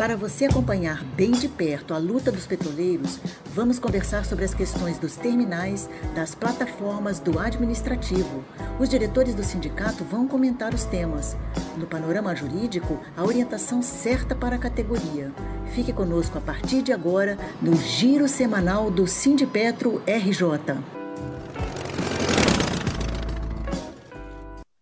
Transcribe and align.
Para 0.00 0.16
você 0.16 0.46
acompanhar 0.46 1.04
bem 1.04 1.30
de 1.30 1.46
perto 1.46 1.92
a 1.92 1.98
luta 1.98 2.32
dos 2.32 2.46
petroleiros, 2.46 3.20
vamos 3.54 3.78
conversar 3.78 4.24
sobre 4.24 4.46
as 4.46 4.54
questões 4.54 4.98
dos 4.98 5.14
terminais, 5.14 5.90
das 6.14 6.34
plataformas, 6.34 7.20
do 7.20 7.38
administrativo. 7.38 8.42
Os 8.78 8.88
diretores 8.88 9.34
do 9.34 9.44
sindicato 9.44 10.02
vão 10.02 10.26
comentar 10.26 10.72
os 10.72 10.84
temas. 10.84 11.36
No 11.76 11.86
panorama 11.86 12.34
jurídico, 12.34 12.98
a 13.14 13.22
orientação 13.22 13.82
certa 13.82 14.34
para 14.34 14.56
a 14.56 14.58
categoria. 14.58 15.30
Fique 15.74 15.92
conosco 15.92 16.38
a 16.38 16.40
partir 16.40 16.80
de 16.80 16.94
agora 16.94 17.36
no 17.60 17.76
Giro 17.76 18.26
Semanal 18.26 18.90
do 18.90 19.06
Sindipetro 19.06 20.00
RJ. 20.06 20.99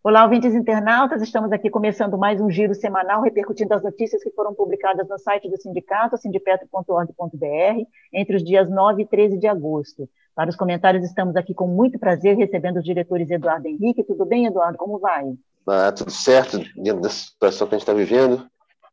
Olá, 0.08 0.24
ouvintes 0.24 0.54
internautas, 0.54 1.20
estamos 1.20 1.52
aqui 1.52 1.68
começando 1.68 2.16
mais 2.16 2.40
um 2.40 2.50
giro 2.50 2.74
semanal 2.74 3.20
repercutindo 3.20 3.74
as 3.74 3.82
notícias 3.82 4.24
que 4.24 4.30
foram 4.30 4.54
publicadas 4.54 5.06
no 5.06 5.18
site 5.18 5.50
do 5.50 5.60
sindicato, 5.60 6.16
sindipetro.org.br, 6.16 7.82
entre 8.10 8.36
os 8.36 8.42
dias 8.42 8.70
9 8.70 9.02
e 9.02 9.06
13 9.06 9.36
de 9.36 9.46
agosto. 9.46 10.08
Para 10.34 10.48
os 10.48 10.56
comentários, 10.56 11.04
estamos 11.04 11.36
aqui 11.36 11.52
com 11.52 11.66
muito 11.66 11.98
prazer 11.98 12.38
recebendo 12.38 12.78
os 12.78 12.84
diretores 12.84 13.30
Eduardo 13.30 13.68
Henrique. 13.68 14.02
Tudo 14.02 14.24
bem, 14.24 14.46
Eduardo? 14.46 14.78
Como 14.78 14.98
vai? 14.98 15.26
Ah, 15.66 15.92
tudo 15.92 16.10
certo, 16.10 16.56
dentro 16.74 17.02
da 17.02 17.10
situação 17.10 17.68
que 17.68 17.74
a 17.74 17.78
gente 17.78 17.86
está 17.86 17.92
vivendo, 17.92 18.46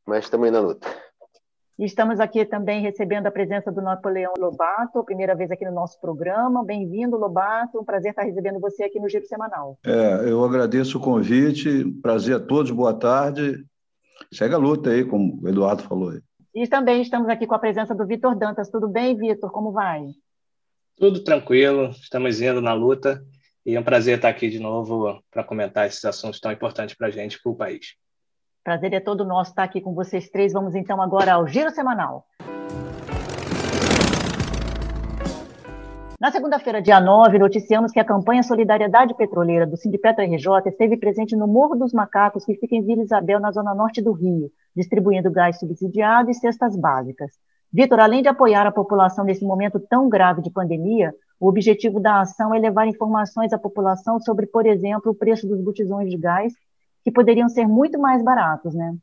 mas 0.05 0.29
também 0.29 0.51
na 0.51 0.59
luta. 0.59 0.85
Estamos 1.77 2.21
aqui 2.21 2.45
também 2.45 2.81
recebendo 2.81 3.27
a 3.27 3.31
presença 3.31 3.69
do 3.69 3.81
Napoleão 3.81 4.33
Lobato, 4.39 5.03
primeira 5.03 5.35
vez 5.35 5.51
aqui 5.51 5.65
no 5.65 5.73
nosso 5.73 5.99
programa. 5.99 6.63
Bem-vindo, 6.63 7.17
Lobato. 7.17 7.81
Um 7.81 7.83
prazer 7.83 8.11
estar 8.11 8.23
recebendo 8.23 8.61
você 8.61 8.85
aqui 8.85 8.97
no 8.97 9.09
Giro 9.09 9.25
Semanal. 9.25 9.77
É, 9.85 10.29
eu 10.29 10.41
agradeço 10.45 10.97
o 10.97 11.01
convite. 11.01 11.83
Prazer 12.01 12.37
a 12.37 12.39
todos, 12.39 12.71
boa 12.71 12.93
tarde. 12.93 13.65
Segue 14.31 14.55
a 14.55 14.57
luta 14.57 14.89
aí, 14.89 15.03
como 15.03 15.37
o 15.43 15.49
Eduardo 15.49 15.83
falou 15.83 16.11
aí. 16.11 16.21
E 16.53 16.65
também 16.65 17.01
estamos 17.01 17.27
aqui 17.27 17.45
com 17.45 17.55
a 17.55 17.59
presença 17.59 17.93
do 17.93 18.07
Vitor 18.07 18.37
Dantas. 18.37 18.69
Tudo 18.69 18.87
bem, 18.87 19.13
Vitor? 19.17 19.51
Como 19.51 19.73
vai? 19.73 20.05
Tudo 20.95 21.25
tranquilo, 21.25 21.89
estamos 21.89 22.39
indo 22.39 22.61
na 22.61 22.71
luta 22.71 23.21
e 23.65 23.75
é 23.75 23.79
um 23.79 23.83
prazer 23.83 24.15
estar 24.15 24.29
aqui 24.29 24.49
de 24.49 24.59
novo 24.59 25.21
para 25.29 25.43
comentar 25.43 25.85
esses 25.87 26.05
assuntos 26.05 26.39
tão 26.39 26.53
importantes 26.53 26.95
para 26.95 27.07
a 27.07 27.11
gente, 27.11 27.37
para 27.43 27.51
o 27.51 27.55
país. 27.55 27.95
Prazer 28.65 28.91
é 28.93 28.99
todo 28.99 29.23
nosso 29.23 29.51
estar 29.51 29.61
aqui 29.61 29.79
com 29.79 29.93
vocês 29.93 30.27
três. 30.27 30.51
Vamos 30.51 30.73
então 30.73 30.99
agora 30.99 31.33
ao 31.33 31.45
Giro 31.45 31.69
Semanal. 31.69 32.25
Na 36.19 36.31
segunda-feira, 36.31 36.81
dia 36.81 36.99
9, 36.99 37.37
noticiamos 37.37 37.91
que 37.91 37.99
a 37.99 38.03
campanha 38.03 38.41
Solidariedade 38.41 39.13
Petroleira 39.13 39.67
do 39.67 39.77
Sindipetro 39.77 40.23
RJ 40.23 40.67
esteve 40.69 40.97
presente 40.97 41.35
no 41.35 41.47
Morro 41.47 41.75
dos 41.75 41.93
Macacos, 41.93 42.43
que 42.43 42.55
fica 42.55 42.75
em 42.75 42.83
Vila 42.83 43.03
Isabel, 43.03 43.39
na 43.39 43.51
zona 43.51 43.75
norte 43.75 44.01
do 44.01 44.13
Rio, 44.13 44.49
distribuindo 44.75 45.29
gás 45.29 45.59
subsidiado 45.59 46.31
e 46.31 46.33
cestas 46.33 46.75
básicas. 46.75 47.33
Vitor, 47.71 47.99
além 47.99 48.23
de 48.23 48.29
apoiar 48.29 48.65
a 48.65 48.71
população 48.71 49.25
nesse 49.25 49.45
momento 49.45 49.79
tão 49.79 50.09
grave 50.09 50.41
de 50.41 50.49
pandemia, 50.49 51.13
o 51.39 51.47
objetivo 51.47 51.99
da 51.99 52.21
ação 52.21 52.51
é 52.51 52.57
levar 52.57 52.87
informações 52.87 53.53
à 53.53 53.59
população 53.59 54.19
sobre, 54.19 54.47
por 54.47 54.65
exemplo, 54.65 55.11
o 55.11 55.15
preço 55.15 55.47
dos 55.47 55.61
botijões 55.61 56.09
de 56.09 56.17
gás 56.17 56.51
que 57.05 57.11
poderiam 57.11 57.47
ser 57.47 57.67
muito 57.67 57.99
mais 57.99 58.23
baratos, 58.23 58.73
né? 58.73 58.97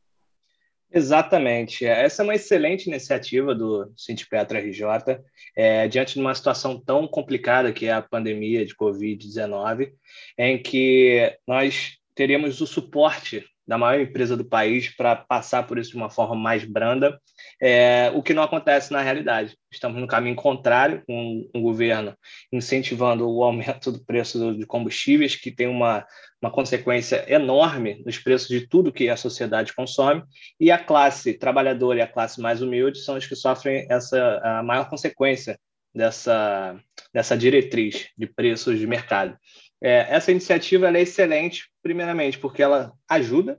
Exatamente. 0.92 1.86
Essa 1.86 2.22
é 2.22 2.24
uma 2.24 2.34
excelente 2.34 2.86
iniciativa 2.86 3.54
do 3.54 3.90
Sindipetra 3.96 4.58
RJ, 4.58 5.20
é, 5.56 5.86
diante 5.86 6.14
de 6.14 6.20
uma 6.20 6.34
situação 6.34 6.78
tão 6.78 7.06
complicada 7.06 7.72
que 7.72 7.86
é 7.86 7.92
a 7.92 8.02
pandemia 8.02 8.66
de 8.66 8.76
Covid-19, 8.76 9.92
em 10.36 10.60
que 10.60 11.32
nós 11.46 11.96
teríamos 12.14 12.60
o 12.60 12.66
suporte 12.66 13.46
da 13.66 13.78
maior 13.78 14.00
empresa 14.00 14.36
do 14.36 14.44
país 14.44 14.88
para 14.94 15.14
passar 15.16 15.66
por 15.66 15.78
isso 15.78 15.90
de 15.90 15.96
uma 15.96 16.10
forma 16.10 16.34
mais 16.34 16.64
branda, 16.64 17.18
é, 17.60 18.10
o 18.14 18.22
que 18.22 18.34
não 18.34 18.42
acontece 18.42 18.92
na 18.92 19.00
realidade. 19.00 19.56
Estamos 19.70 20.00
no 20.00 20.06
caminho 20.06 20.36
contrário, 20.36 21.02
com 21.06 21.48
o 21.54 21.60
governo 21.60 22.16
incentivando 22.52 23.28
o 23.28 23.42
aumento 23.42 23.92
do 23.92 24.04
preço 24.04 24.54
de 24.54 24.66
combustíveis, 24.66 25.36
que 25.36 25.50
tem 25.50 25.68
uma, 25.68 26.04
uma 26.40 26.50
consequência 26.50 27.24
enorme 27.32 28.02
nos 28.04 28.18
preços 28.18 28.48
de 28.48 28.66
tudo 28.66 28.92
que 28.92 29.08
a 29.08 29.16
sociedade 29.16 29.72
consome, 29.74 30.22
e 30.58 30.70
a 30.70 30.78
classe 30.78 31.34
trabalhadora 31.34 32.00
e 32.00 32.02
a 32.02 32.08
classe 32.08 32.40
mais 32.40 32.60
humilde 32.60 32.98
são 32.98 33.16
os 33.16 33.26
que 33.26 33.36
sofrem 33.36 33.86
essa 33.88 34.40
a 34.42 34.62
maior 34.62 34.88
consequência 34.88 35.58
dessa, 35.94 36.78
dessa 37.12 37.36
diretriz 37.36 38.08
de 38.16 38.26
preços 38.26 38.78
de 38.78 38.86
mercado. 38.86 39.36
É, 39.82 40.06
essa 40.10 40.30
iniciativa 40.30 40.96
é 40.96 41.00
excelente, 41.00 41.68
primeiramente, 41.82 42.38
porque 42.38 42.62
ela 42.62 42.92
ajuda 43.08 43.58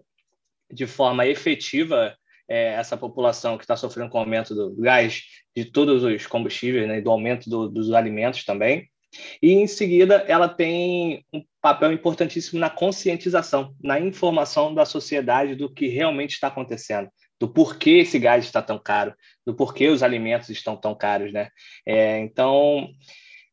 de 0.71 0.87
forma 0.87 1.27
efetiva 1.27 2.15
é, 2.47 2.73
essa 2.73 2.95
população 2.95 3.57
que 3.57 3.63
está 3.63 3.75
sofrendo 3.75 4.09
com 4.09 4.17
o 4.17 4.21
aumento 4.21 4.55
do 4.55 4.75
gás, 4.75 5.23
de 5.55 5.65
todos 5.65 6.03
os 6.03 6.25
combustíveis, 6.25 6.87
né, 6.87 7.01
do 7.01 7.11
aumento 7.11 7.49
do, 7.49 7.69
dos 7.69 7.91
alimentos 7.91 8.43
também. 8.43 8.89
E, 9.41 9.51
em 9.51 9.67
seguida, 9.67 10.25
ela 10.27 10.49
tem 10.49 11.23
um 11.31 11.43
papel 11.61 11.91
importantíssimo 11.91 12.59
na 12.59 12.69
conscientização, 12.69 13.75
na 13.81 13.99
informação 13.99 14.73
da 14.73 14.85
sociedade 14.85 15.55
do 15.55 15.71
que 15.71 15.87
realmente 15.87 16.31
está 16.31 16.47
acontecendo, 16.47 17.09
do 17.39 17.47
porquê 17.47 17.99
esse 17.99 18.17
gás 18.17 18.45
está 18.45 18.61
tão 18.61 18.79
caro, 18.79 19.13
do 19.45 19.53
porquê 19.53 19.89
os 19.89 20.01
alimentos 20.01 20.49
estão 20.49 20.75
tão 20.75 20.95
caros. 20.95 21.31
Né? 21.31 21.49
É, 21.85 22.19
então, 22.19 22.89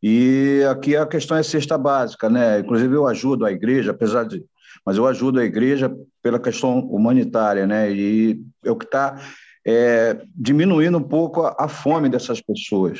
E 0.01 0.63
aqui 0.69 0.95
a 0.95 1.05
questão 1.05 1.37
é 1.37 1.43
cesta 1.43 1.77
básica, 1.77 2.29
né? 2.29 2.59
Inclusive 2.59 2.95
eu 2.95 3.07
ajudo 3.07 3.45
a 3.45 3.51
igreja, 3.51 3.91
apesar 3.91 4.25
de 4.25 4.43
mas 4.85 4.97
eu 4.97 5.05
ajudo 5.05 5.39
a 5.39 5.43
igreja 5.43 5.95
pela 6.21 6.39
questão 6.39 6.79
humanitária, 6.79 7.67
né? 7.67 7.91
E 7.91 8.41
é 8.65 8.71
o 8.71 8.75
que 8.75 8.85
está 8.85 9.21
é, 9.65 10.19
diminuindo 10.35 10.97
um 10.97 11.03
pouco 11.03 11.43
a, 11.43 11.55
a, 11.59 11.67
fome 11.67 12.09
dessas 12.09 12.41
pessoas. 12.41 12.99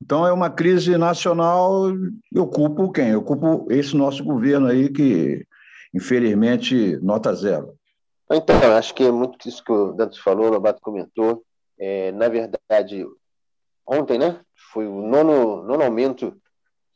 Então 0.00 0.26
é 0.26 0.32
uma 0.32 0.50
crise 0.50 0.96
nacional. 0.96 1.92
Eu 2.32 2.46
culpo 2.46 2.90
quem? 2.90 3.10
Eu 3.10 3.22
culpo 3.22 3.66
esse 3.70 3.96
nosso 3.96 4.24
governo 4.24 4.66
aí 4.66 4.88
que, 4.88 5.46
infelizmente, 5.94 6.98
nota 7.00 7.32
zero. 7.34 7.74
Então, 8.30 8.56
acho 8.76 8.94
que 8.94 9.04
é 9.04 9.12
muito 9.12 9.48
isso 9.48 9.62
que 9.62 9.70
o 9.70 9.92
Dantas 9.92 10.18
falou, 10.18 10.46
o 10.46 10.50
Lobato 10.50 10.80
comentou. 10.80 11.44
É, 11.78 12.10
na 12.12 12.28
verdade, 12.28 13.06
ontem, 13.86 14.18
né? 14.18 14.40
Foi 14.72 14.86
o 14.86 15.02
nono, 15.02 15.62
nono 15.62 15.84
aumento 15.84 16.34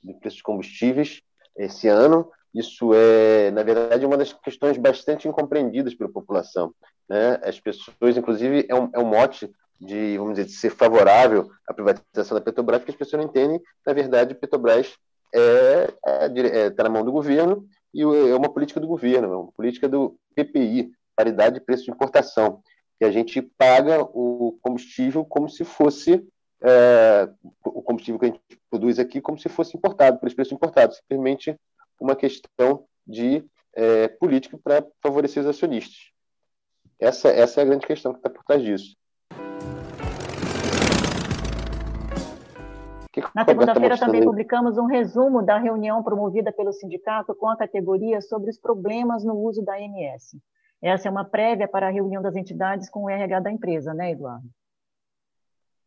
do 0.03 0.14
preço 0.14 0.37
de 0.37 0.42
combustíveis 0.42 1.20
esse 1.56 1.88
ano. 1.88 2.31
Isso 2.54 2.92
é, 2.94 3.50
na 3.50 3.62
verdade, 3.62 4.06
uma 4.06 4.16
das 4.16 4.33
questões 4.33 4.78
bastante 4.78 5.28
incompreendidas 5.28 5.95
pela 5.95 6.10
população. 6.10 6.74
Né? 7.09 7.39
As 7.42 7.60
pessoas, 7.60 8.16
inclusive, 8.16 8.66
é 8.68 8.74
um, 8.74 8.89
é 8.95 8.98
um 8.98 9.04
mote 9.04 9.50
de, 9.78 10.16
vamos 10.16 10.34
dizer, 10.34 10.47
de 10.47 10.53
ser 10.53 10.71
favorável 10.71 11.50
à 11.68 11.74
privatização 11.74 12.36
da 12.36 12.41
Petrobras, 12.41 12.78
porque 12.80 12.92
as 12.92 12.97
pessoas 12.97 13.22
não 13.22 13.28
entendem, 13.28 13.60
na 13.86 13.92
verdade, 13.92 14.33
a 14.33 14.36
Petrobras 14.36 14.86
está 14.86 14.97
é, 15.34 15.95
é, 16.06 16.60
é, 16.66 16.71
tá 16.71 16.84
na 16.84 16.89
mão 16.89 17.04
do 17.04 17.12
governo 17.12 17.66
e 17.92 18.00
é 18.00 18.34
uma 18.34 18.53
política 18.53 18.80
do 18.80 18.86
governo, 18.86 19.33
é 19.33 19.36
uma 19.36 19.53
política 19.53 19.86
do 19.86 20.16
PPI, 20.34 20.91
paridade 21.15 21.59
de 21.59 21.65
preço 21.65 21.84
de 21.84 21.91
importação, 21.91 22.62
que 22.98 23.04
a 23.04 23.10
gente 23.10 23.42
paga 23.42 24.03
o 24.03 24.59
combustível 24.62 25.27
como 25.27 25.48
se 25.48 25.65
fosse 25.65 26.27
é, 26.62 27.28
o 27.64 27.82
combustível 27.82 28.18
que 28.18 28.26
a 28.26 28.28
gente 28.28 28.41
produz 28.70 28.98
aqui 28.98 29.20
como 29.20 29.38
se 29.38 29.48
fosse 29.48 29.76
importado, 29.76 30.18
por 30.18 30.26
esse 30.26 30.36
preço 30.36 30.54
importado, 30.54 30.94
simplesmente 30.94 31.58
uma 32.00 32.16
questão 32.16 32.84
de 33.06 33.44
é, 33.74 34.08
política 34.08 34.58
para 34.62 34.84
favorecer 35.03 35.42
os 35.42 35.48
acionistas. 35.48 36.10
Essa, 36.98 37.28
essa 37.28 37.60
é 37.60 37.62
a 37.62 37.66
grande 37.66 37.86
questão 37.86 38.12
que 38.12 38.18
está 38.18 38.30
por 38.30 38.42
trás 38.44 38.62
disso. 38.62 38.97
Na 43.34 43.44
segunda-feira 43.44 43.98
também 43.98 44.22
publicamos 44.22 44.76
um 44.76 44.86
resumo 44.86 45.42
da 45.42 45.59
reunião 45.59 46.02
promovida 46.02 46.52
pelo 46.52 46.72
sindicato 46.72 47.34
com 47.34 47.48
a 47.48 47.56
categoria 47.56 48.20
sobre 48.20 48.50
os 48.50 48.59
problemas 48.59 49.24
no 49.24 49.34
uso 49.34 49.62
da 49.62 49.74
AMS. 49.74 50.36
Essa 50.82 51.09
é 51.09 51.10
uma 51.10 51.24
prévia 51.24 51.66
para 51.66 51.88
a 51.88 51.91
reunião 51.91 52.20
das 52.20 52.36
entidades 52.36 52.91
com 52.91 53.04
o 53.04 53.10
RH 53.10 53.41
da 53.41 53.50
empresa, 53.50 53.94
né, 53.94 54.10
Eduardo? 54.10 54.47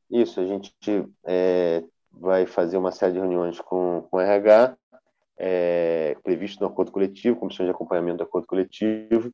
Isso, 0.10 0.40
a 0.40 0.46
gente 0.46 0.74
é, 1.26 1.84
vai 2.12 2.46
fazer 2.46 2.78
uma 2.78 2.92
série 2.92 3.14
de 3.14 3.20
reuniões 3.20 3.60
com, 3.62 4.08
com 4.10 4.18
o 4.18 4.20
RH, 4.20 4.76
é, 5.38 6.18
previsto 6.24 6.60
no 6.62 6.68
acordo 6.68 6.92
coletivo, 6.92 7.38
comissão 7.38 7.66
de 7.66 7.72
acompanhamento 7.72 8.18
do 8.18 8.24
acordo 8.24 8.48
coletivo, 8.48 9.32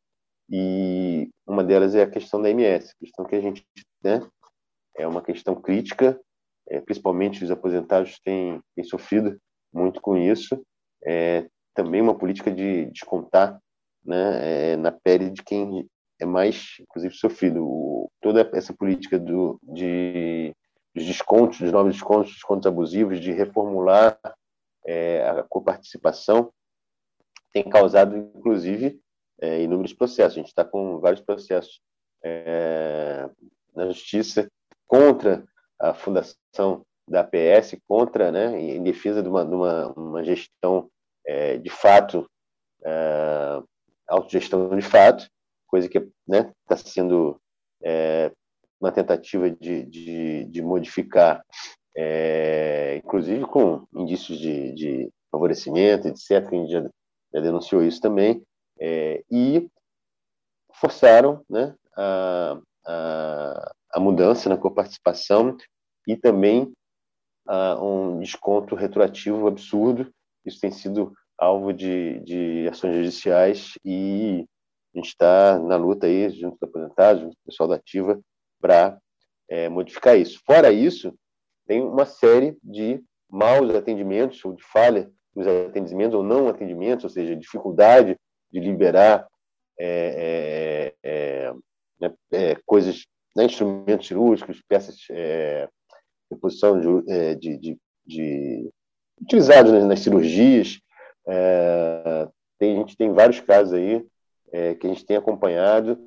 e 0.50 1.30
uma 1.48 1.63
delas 1.63 1.95
é 1.95 2.04
a 2.04 2.10
questão 2.10 2.42
da 2.42 2.50
MS, 2.50 2.94
questão 3.00 3.25
que 3.25 3.36
a 3.36 3.42
gente 3.42 3.66
né, 4.04 4.22
é 4.95 5.07
uma 5.07 5.22
questão 5.22 5.56
crítica, 5.56 6.19
é, 6.68 6.80
principalmente 6.81 7.44
os 7.44 7.51
aposentados 7.51 8.19
têm, 8.19 8.60
têm 8.75 8.83
sofrido 8.83 9.39
muito 9.74 10.01
com 10.01 10.18
isso, 10.18 10.62
é, 11.04 11.48
também 11.74 12.01
uma 12.01 12.16
política 12.16 12.51
de 12.51 12.86
descontar 12.86 13.60
né, 14.04 14.74
é, 14.74 14.77
na 14.77 14.92
pele 14.92 15.30
de 15.30 15.44
quem 15.44 15.88
é 16.19 16.25
mais, 16.25 16.77
inclusive, 16.80 17.13
sofrido. 17.16 17.63
O, 17.63 18.10
toda 18.22 18.50
essa 18.54 18.74
política 18.74 19.19
do, 19.19 19.60
de 19.62 20.25
dos 20.95 21.06
descontos, 21.06 21.59
dos 21.59 21.71
novos 21.74 21.94
descontos, 21.94 22.31
descontos 22.31 22.65
abusivos, 22.65 23.19
de 23.19 23.33
reformular 23.33 24.18
é, 24.86 25.27
a 25.27 25.44
coparticipação, 25.44 26.53
tem 27.51 27.63
causado, 27.63 28.15
inclusive, 28.15 29.00
é, 29.42 29.62
inúmeros 29.62 29.94
processos. 29.94 30.33
A 30.33 30.39
gente 30.39 30.47
está 30.47 30.63
com 30.63 31.00
vários 31.00 31.21
processos 31.21 31.81
é, 32.24 33.30
na 33.75 33.88
justiça 33.88 34.50
contra 34.88 35.44
a 35.80 35.94
fundação 35.94 36.86
da 37.07 37.21
APS, 37.21 37.77
contra, 37.88 38.31
né, 38.31 38.59
em 38.59 38.81
defesa 38.81 39.21
de 39.21 39.27
uma, 39.27 39.45
de 39.45 39.53
uma, 39.53 39.88
uma 39.94 40.24
gestão 40.24 40.89
é, 41.25 41.57
de 41.57 41.69
fato, 41.69 42.30
é, 42.83 43.62
autogestão 44.07 44.69
de 44.75 44.81
fato, 44.81 45.27
coisa 45.68 45.89
que 45.89 45.98
está 45.98 46.12
né, 46.27 46.53
tá 46.65 46.77
sendo 46.77 47.39
é, 47.83 48.31
uma 48.85 48.91
tentativa 48.91 49.49
de, 49.49 49.83
de, 49.85 50.45
de 50.45 50.61
modificar, 50.61 51.43
é, 51.97 53.01
inclusive 53.03 53.43
com 53.45 53.85
indícios 53.93 54.37
de, 54.37 54.71
de 54.73 55.11
favorecimento, 55.31 56.07
etc., 56.07 56.31
a 56.31 56.55
gente 56.55 56.71
já, 56.71 56.81
já 57.33 57.41
denunciou 57.41 57.83
isso 57.83 57.99
também, 57.99 58.43
é, 58.79 59.23
e 59.31 59.67
forçaram 60.73 61.43
né, 61.49 61.73
a, 61.97 62.59
a, 62.85 63.73
a, 63.93 63.99
mudança 63.99 64.49
na 64.49 64.57
coparticipação 64.57 65.57
e 66.07 66.15
também 66.15 66.71
a, 67.47 67.81
um 67.83 68.19
desconto 68.19 68.75
retroativo 68.75 69.47
absurdo. 69.47 70.11
Isso 70.45 70.59
tem 70.59 70.71
sido 70.71 71.11
alvo 71.39 71.73
de, 71.73 72.19
de 72.19 72.67
ações 72.67 72.95
judiciais 72.95 73.71
e 73.83 74.45
a 74.93 74.97
gente 74.97 75.07
está 75.07 75.57
na 75.57 75.75
luta 75.75 76.05
aí, 76.05 76.29
junto 76.29 76.57
com 76.57 76.65
aposentados, 76.67 77.23
junto 77.23 77.35
com 77.35 77.41
o 77.41 77.45
pessoal 77.45 77.69
da 77.69 77.75
Ativa, 77.75 78.21
para 78.59 78.97
é, 79.49 79.69
modificar 79.69 80.17
isso. 80.17 80.41
Fora 80.45 80.71
isso, 80.71 81.13
tem 81.67 81.81
uma 81.81 82.05
série 82.05 82.57
de 82.63 83.03
maus 83.29 83.73
atendimentos 83.73 84.43
ou 84.45 84.53
de 84.53 84.63
falha 84.63 85.11
nos 85.35 85.47
atendimentos 85.47 86.15
ou 86.15 86.23
não 86.23 86.47
atendimentos, 86.47 87.03
ou 87.03 87.09
seja, 87.09 87.35
dificuldade 87.35 88.17
de 88.51 88.59
liberar 88.59 89.27
é, 89.77 90.93
é, 91.03 91.09
é, 91.09 91.53
né, 91.99 92.13
é 92.31 92.55
coisas, 92.65 93.05
né, 93.35 93.45
instrumentos 93.45 94.07
cirúrgicos, 94.07 94.61
peças 94.67 94.97
é, 95.09 95.67
de, 96.31 97.11
é, 97.11 97.35
de, 97.35 97.57
de, 97.57 97.77
de 98.05 98.69
utilizados 99.21 99.71
nas, 99.73 99.83
nas 99.83 99.99
cirurgias. 99.99 100.79
tem, 102.57 102.77
a 102.77 102.79
gente 102.79 102.95
tem 102.95 103.11
vários 103.11 103.41
casos 103.41 103.73
aí 103.73 104.05
que 104.79 104.87
a 104.87 104.89
gente 104.89 105.05
tem 105.05 105.17
acompanhado 105.17 105.99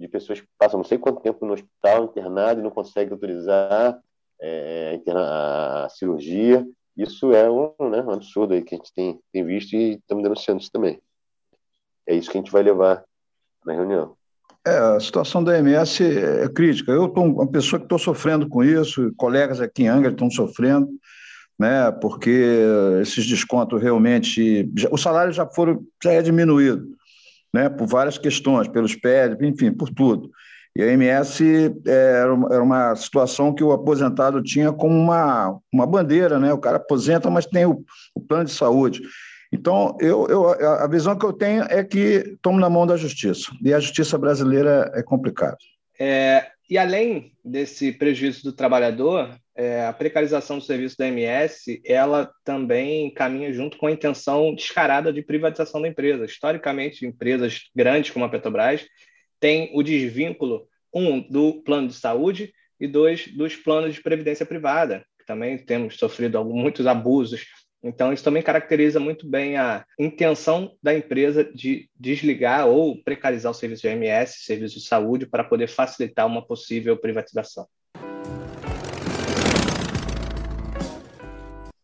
de 0.00 0.08
pessoas 0.08 0.40
que 0.40 0.48
passam 0.58 0.78
não 0.78 0.84
sei 0.84 0.96
quanto 0.96 1.20
tempo 1.20 1.44
no 1.44 1.52
hospital 1.52 2.04
internado 2.04 2.60
e 2.60 2.62
não 2.62 2.70
conseguem 2.70 3.12
autorizar 3.12 4.00
a, 5.14 5.84
a 5.84 5.88
cirurgia. 5.90 6.66
Isso 6.96 7.32
é 7.32 7.48
um, 7.50 7.74
né, 7.90 8.02
um 8.02 8.10
absurdo 8.10 8.54
aí 8.54 8.62
que 8.62 8.74
a 8.74 8.78
gente 8.78 8.92
tem, 8.94 9.20
tem 9.30 9.44
visto 9.44 9.74
e 9.74 9.96
estamos 9.96 10.22
denunciando 10.22 10.62
isso 10.62 10.72
também. 10.72 10.98
É 12.06 12.14
isso 12.14 12.30
que 12.30 12.38
a 12.38 12.40
gente 12.40 12.50
vai 12.50 12.62
levar 12.62 13.04
na 13.64 13.74
reunião. 13.74 14.16
É, 14.66 14.76
a 14.76 15.00
situação 15.00 15.44
da 15.44 15.58
MS 15.58 16.02
é 16.02 16.48
crítica. 16.48 16.92
Eu 16.92 17.12
sou 17.14 17.24
uma 17.24 17.46
pessoa 17.46 17.78
que 17.78 17.84
estou 17.84 17.98
sofrendo 17.98 18.48
com 18.48 18.64
isso, 18.64 19.12
colegas 19.16 19.60
aqui 19.60 19.82
em 19.82 19.88
Angra 19.88 20.10
estão 20.10 20.30
sofrendo, 20.30 20.88
né, 21.58 21.92
porque 21.92 22.64
esses 23.02 23.26
descontos 23.26 23.82
realmente. 23.82 24.70
o 24.90 24.96
salário 24.96 25.32
já, 25.32 25.46
foram, 25.46 25.84
já 26.02 26.12
é 26.12 26.22
diminuído, 26.22 26.86
né, 27.52 27.68
por 27.68 27.86
várias 27.86 28.18
questões, 28.18 28.68
pelos 28.68 28.94
pés, 28.94 29.36
enfim, 29.40 29.72
por 29.72 29.90
tudo. 29.90 30.30
E 30.76 30.82
a 30.82 30.92
MS 30.92 31.42
é, 31.86 32.20
era 32.20 32.62
uma 32.62 32.94
situação 32.94 33.52
que 33.52 33.64
o 33.64 33.72
aposentado 33.72 34.42
tinha 34.42 34.72
como 34.72 34.96
uma, 34.96 35.58
uma 35.72 35.86
bandeira, 35.86 36.38
né? 36.38 36.52
O 36.52 36.58
cara 36.58 36.76
aposenta, 36.76 37.28
mas 37.28 37.44
tem 37.44 37.66
o, 37.66 37.84
o 38.14 38.20
plano 38.20 38.44
de 38.44 38.52
saúde. 38.52 39.02
Então, 39.52 39.96
eu, 40.00 40.28
eu, 40.28 40.48
a 40.48 40.86
visão 40.86 41.18
que 41.18 41.26
eu 41.26 41.32
tenho 41.32 41.64
é 41.64 41.82
que 41.82 42.36
tomo 42.40 42.60
na 42.60 42.70
mão 42.70 42.86
da 42.86 42.96
justiça. 42.96 43.50
E 43.62 43.74
a 43.74 43.80
justiça 43.80 44.16
brasileira 44.16 44.90
é 44.94 45.02
complicada. 45.02 45.58
É, 45.98 46.46
e 46.68 46.78
além 46.78 47.32
desse 47.44 47.90
prejuízo 47.90 48.44
do 48.44 48.52
trabalhador, 48.52 49.36
é, 49.60 49.86
a 49.86 49.92
precarização 49.92 50.58
do 50.58 50.64
serviço 50.64 50.96
da 50.96 51.06
MS, 51.08 51.80
ela 51.84 52.32
também 52.44 53.12
caminha 53.12 53.52
junto 53.52 53.76
com 53.76 53.86
a 53.86 53.92
intenção 53.92 54.54
descarada 54.54 55.12
de 55.12 55.22
privatização 55.22 55.82
da 55.82 55.88
empresa. 55.88 56.24
Historicamente, 56.24 57.06
empresas 57.06 57.68
grandes 57.74 58.10
como 58.10 58.24
a 58.24 58.28
Petrobras 58.28 58.86
têm 59.38 59.70
o 59.74 59.82
desvínculo, 59.82 60.66
um, 60.94 61.20
do 61.20 61.62
plano 61.62 61.88
de 61.88 61.94
saúde 61.94 62.52
e 62.80 62.86
dois, 62.86 63.28
dos 63.28 63.54
planos 63.54 63.94
de 63.94 64.02
previdência 64.02 64.46
privada, 64.46 65.04
que 65.18 65.26
também 65.26 65.58
temos 65.58 65.96
sofrido 65.96 66.44
muitos 66.44 66.86
abusos 66.86 67.46
então, 67.82 68.12
isso 68.12 68.22
também 68.22 68.42
caracteriza 68.42 69.00
muito 69.00 69.26
bem 69.26 69.56
a 69.56 69.84
intenção 69.98 70.76
da 70.82 70.94
empresa 70.94 71.42
de 71.42 71.88
desligar 71.98 72.66
ou 72.66 73.02
precarizar 73.02 73.50
o 73.50 73.54
serviço 73.54 73.82
de 73.82 73.88
OMS, 73.88 74.44
serviço 74.44 74.78
de 74.78 74.84
saúde, 74.84 75.26
para 75.26 75.42
poder 75.42 75.66
facilitar 75.66 76.26
uma 76.26 76.46
possível 76.46 76.96
privatização. 76.96 77.66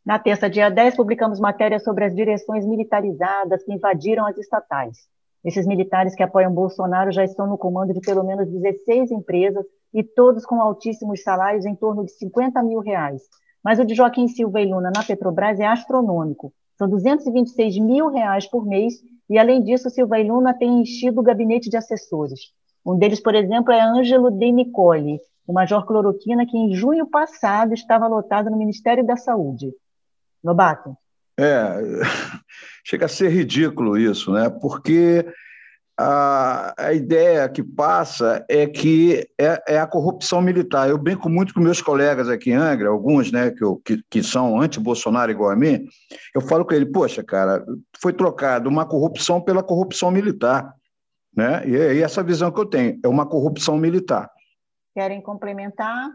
Na 0.06 0.20
terça, 0.20 0.48
dia 0.48 0.70
10, 0.70 0.94
publicamos 0.94 1.40
matéria 1.40 1.80
sobre 1.80 2.04
as 2.04 2.14
direções 2.14 2.64
militarizadas 2.64 3.64
que 3.64 3.72
invadiram 3.72 4.24
as 4.24 4.38
estatais. 4.38 4.98
Esses 5.44 5.66
militares 5.66 6.14
que 6.14 6.22
apoiam 6.22 6.54
Bolsonaro 6.54 7.10
já 7.10 7.24
estão 7.24 7.44
no 7.48 7.58
comando 7.58 7.92
de 7.92 7.98
pelo 7.98 8.22
menos 8.22 8.48
16 8.48 9.10
empresas 9.10 9.66
e 9.92 10.04
todos 10.04 10.46
com 10.46 10.62
altíssimos 10.62 11.24
salários 11.24 11.66
em 11.66 11.74
torno 11.74 12.04
de 12.04 12.12
50 12.12 12.62
mil 12.62 12.78
reais, 12.78 13.20
mas 13.64 13.80
o 13.80 13.84
de 13.84 13.96
Joaquim 13.96 14.28
Silva 14.28 14.60
e 14.60 14.66
Luna 14.66 14.92
na 14.94 15.02
Petrobras 15.02 15.58
é 15.58 15.66
astronômico. 15.66 16.52
São 16.78 16.88
226 16.88 17.76
mil 17.78 18.06
reais 18.06 18.46
por 18.48 18.64
mês 18.64 18.94
e, 19.28 19.36
além 19.36 19.60
disso, 19.60 19.90
Silva 19.90 20.20
e 20.20 20.28
Luna 20.28 20.54
têm 20.54 20.82
enchido 20.82 21.18
o 21.20 21.24
gabinete 21.24 21.68
de 21.68 21.76
assessores. 21.76 22.52
Um 22.86 22.96
deles, 22.96 23.20
por 23.20 23.34
exemplo, 23.34 23.72
é 23.72 23.80
Ângelo 23.80 24.30
De 24.30 24.52
Nicole, 24.52 25.18
o 25.48 25.52
major 25.52 25.84
cloroquina 25.84 26.46
que 26.46 26.56
em 26.56 26.72
junho 26.72 27.08
passado 27.08 27.74
estava 27.74 28.06
lotado 28.06 28.48
no 28.48 28.56
Ministério 28.56 29.04
da 29.04 29.16
Saúde. 29.16 29.72
Lobato. 30.42 30.96
É, 31.38 31.76
chega 32.84 33.06
a 33.06 33.08
ser 33.08 33.28
ridículo 33.28 33.98
isso, 33.98 34.32
né? 34.32 34.48
Porque 34.48 35.26
a, 35.98 36.74
a 36.76 36.92
ideia 36.92 37.48
que 37.48 37.62
passa 37.62 38.44
é 38.48 38.66
que 38.66 39.26
é, 39.38 39.62
é, 39.66 39.78
a 39.78 39.86
corrupção 39.86 40.42
militar. 40.42 40.88
Eu 40.88 40.98
brinco 40.98 41.28
muito 41.28 41.54
com 41.54 41.60
meus 41.60 41.80
colegas 41.80 42.28
aqui 42.28 42.50
em 42.50 42.54
Angra, 42.54 42.88
alguns 42.88 43.32
né, 43.32 43.50
que, 43.50 43.64
eu, 43.64 43.80
que, 43.84 44.02
que 44.10 44.22
são 44.22 44.60
anti-Bolsonaro 44.60 45.30
igual 45.30 45.50
a 45.50 45.56
mim, 45.56 45.86
eu 46.34 46.40
falo 46.42 46.66
com 46.66 46.74
ele, 46.74 46.86
poxa, 46.86 47.22
cara, 47.24 47.64
foi 48.00 48.12
trocado 48.12 48.68
uma 48.68 48.84
corrupção 48.84 49.40
pela 49.40 49.62
corrupção 49.62 50.10
militar. 50.10 50.74
Né? 51.34 51.66
E 51.66 51.76
é 51.76 51.98
essa 52.00 52.22
visão 52.22 52.50
que 52.50 52.60
eu 52.60 52.66
tenho, 52.66 52.98
é 53.02 53.08
uma 53.08 53.26
corrupção 53.26 53.76
militar. 53.78 54.30
Querem 54.94 55.20
complementar? 55.20 56.10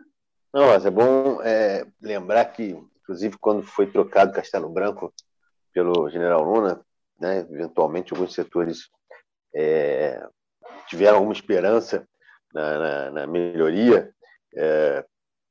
Não, 0.54 0.68
mas 0.68 0.86
é 0.86 0.92
bom 0.92 1.40
é, 1.44 1.86
lembrar 2.02 2.46
que, 2.46 2.78
inclusive, 3.02 3.38
quando 3.38 3.64
foi 3.64 3.88
trocado 3.88 4.34
Castelo 4.34 4.70
Branco 4.70 5.14
pelo 5.74 6.10
general 6.10 6.44
Luna, 6.44 6.82
né, 7.20 7.40
eventualmente 7.40 8.14
alguns 8.14 8.34
setores 8.34 8.90
é, 9.56 10.22
tiveram 10.88 11.18
alguma 11.18 11.34
esperança 11.34 12.08
na, 12.54 12.78
na, 12.78 13.12
na 13.12 13.28
melhoria, 13.28 14.12
é, 14.56 15.06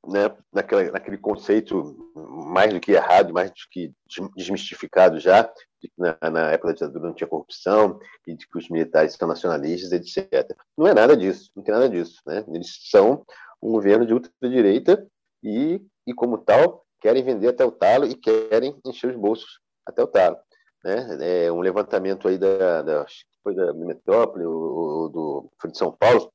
né, 0.07 0.35
naquela, 0.51 0.91
naquele 0.91 1.17
conceito 1.17 2.11
mais 2.15 2.73
do 2.73 2.79
que 2.79 2.91
errado, 2.91 3.33
mais 3.33 3.49
do 3.51 3.55
que 3.69 3.93
desmistificado 4.35 5.19
já, 5.19 5.43
de 5.81 5.87
que 5.87 5.93
na, 5.97 6.17
na, 6.29 6.51
época 6.51 6.69
da 6.69 6.73
ditadura 6.73 7.07
não 7.07 7.13
tinha 7.13 7.27
corrupção 7.27 7.99
e 8.27 8.35
de 8.35 8.47
que 8.47 8.57
os 8.57 8.69
militares 8.69 9.13
são 9.13 9.27
nacionalistas, 9.27 9.91
etc. 9.91 10.55
Não 10.77 10.87
é 10.87 10.93
nada 10.93 11.15
disso, 11.15 11.51
não 11.55 11.63
tem 11.63 11.73
nada 11.73 11.89
disso. 11.89 12.21
Né? 12.25 12.43
Eles 12.49 12.89
são 12.89 13.23
um 13.61 13.71
governo 13.71 14.05
de 14.05 14.13
ultradireita 14.13 15.07
e, 15.43 15.81
e, 16.05 16.13
como 16.13 16.37
tal, 16.37 16.83
querem 17.01 17.23
vender 17.23 17.49
até 17.49 17.65
o 17.65 17.71
talo 17.71 18.05
e 18.05 18.15
querem 18.15 18.79
encher 18.85 19.09
os 19.09 19.17
bolsos 19.17 19.59
até 19.85 20.01
o 20.01 20.07
talo. 20.07 20.37
né? 20.83 21.45
É 21.45 21.51
um 21.51 21.59
levantamento 21.59 22.27
aí 22.27 22.37
da, 22.37 22.81
da 22.83 23.05
foi 23.43 23.55
da 23.55 23.73
Metrópole 23.73 24.45
ou, 24.45 25.09
do 25.09 25.51
foi 25.59 25.71
de 25.71 25.77
São 25.77 25.91
Paulo, 25.91 26.31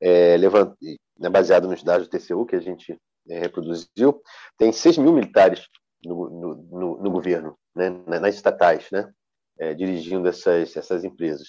é, 0.00 0.36
levant, 0.36 0.74
né, 1.18 1.28
baseado 1.28 1.68
nos 1.68 1.82
dados 1.82 2.08
do 2.08 2.10
TCU 2.10 2.44
que 2.44 2.56
a 2.56 2.60
gente 2.60 2.98
é, 3.28 3.38
reproduziu, 3.38 4.20
tem 4.56 4.72
6 4.72 4.98
mil 4.98 5.12
militares 5.12 5.68
no, 6.04 6.28
no, 6.28 6.54
no, 6.54 7.02
no 7.02 7.10
governo, 7.10 7.56
né, 7.74 7.90
nas 8.06 8.34
estatais, 8.34 8.88
né, 8.90 9.10
é, 9.58 9.74
dirigindo 9.74 10.28
essas, 10.28 10.76
essas 10.76 11.04
empresas. 11.04 11.48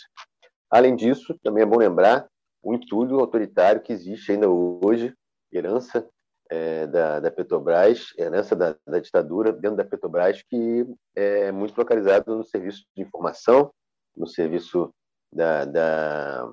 Além 0.69 0.95
disso, 0.95 1.38
também 1.43 1.63
é 1.63 1.65
bom 1.65 1.77
lembrar 1.77 2.27
o 2.61 2.73
entulho 2.73 3.19
autoritário 3.19 3.81
que 3.81 3.93
existe 3.93 4.31
ainda 4.31 4.49
hoje, 4.49 5.13
herança 5.51 6.07
é, 6.50 6.88
da, 6.88 7.20
da, 7.20 7.32
Petrobras, 7.32 8.08
herança 8.18 8.56
da, 8.56 8.75
da, 8.86 9.00
ditadura 9.00 9.53
dentro 9.53 9.77
da 9.77 9.86
Petrobras, 9.86 10.41
que 10.41 10.86
é 11.15 11.51
muito 11.51 11.77
localizado 11.77 12.36
no 12.36 12.44
serviço 12.44 12.84
de 12.96 13.03
informação, 13.03 13.72
no 14.15 14.27
serviço 14.27 14.94
da, 15.32 15.65
da, 15.65 16.51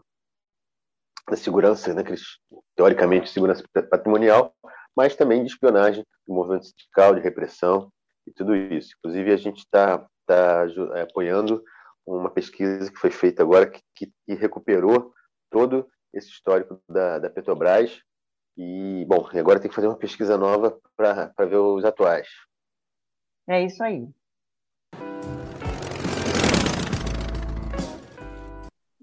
da 1.29 1.37
segurança, 1.37 1.95
né, 1.95 2.03
teoricamente 2.77 3.31
segurança 3.31 3.65
patrimonial, 3.91 4.55
mas 4.95 5.17
também 5.17 5.43
de 5.43 5.51
espionagem, 5.51 6.05
de 6.27 6.35
movimento 6.35 6.67
sindical, 6.67 7.15
de 7.15 7.21
repressão 7.21 7.91
e 8.27 8.33
tudo 8.33 8.55
isso. 8.55 8.95
Inclusive, 8.99 9.33
a 9.33 9.37
gente 9.37 9.59
está 9.59 9.99
tá, 10.27 10.67
tá 10.67 11.03
apoiando 11.03 11.63
uma 12.07 12.31
pesquisa 12.31 12.91
que 12.91 12.99
foi 12.99 13.11
feita 13.11 13.43
agora 13.43 13.69
que, 13.69 13.81
que, 13.95 14.13
que 14.27 14.35
recuperou 14.35 15.13
todo 15.51 15.89
esse 16.13 16.29
histórico 16.29 16.81
da, 16.89 17.19
da 17.19 17.31
Petrobras 17.31 18.01
e, 18.57 19.05
bom, 19.07 19.29
agora 19.35 19.61
tem 19.61 19.69
que 19.69 19.75
fazer 19.75 19.87
uma 19.87 19.97
pesquisa 19.97 20.39
nova 20.39 20.79
para 20.97 21.47
ver 21.47 21.57
os 21.57 21.85
atuais. 21.85 22.29
É 23.49 23.63
isso 23.65 23.83
aí. 23.83 24.09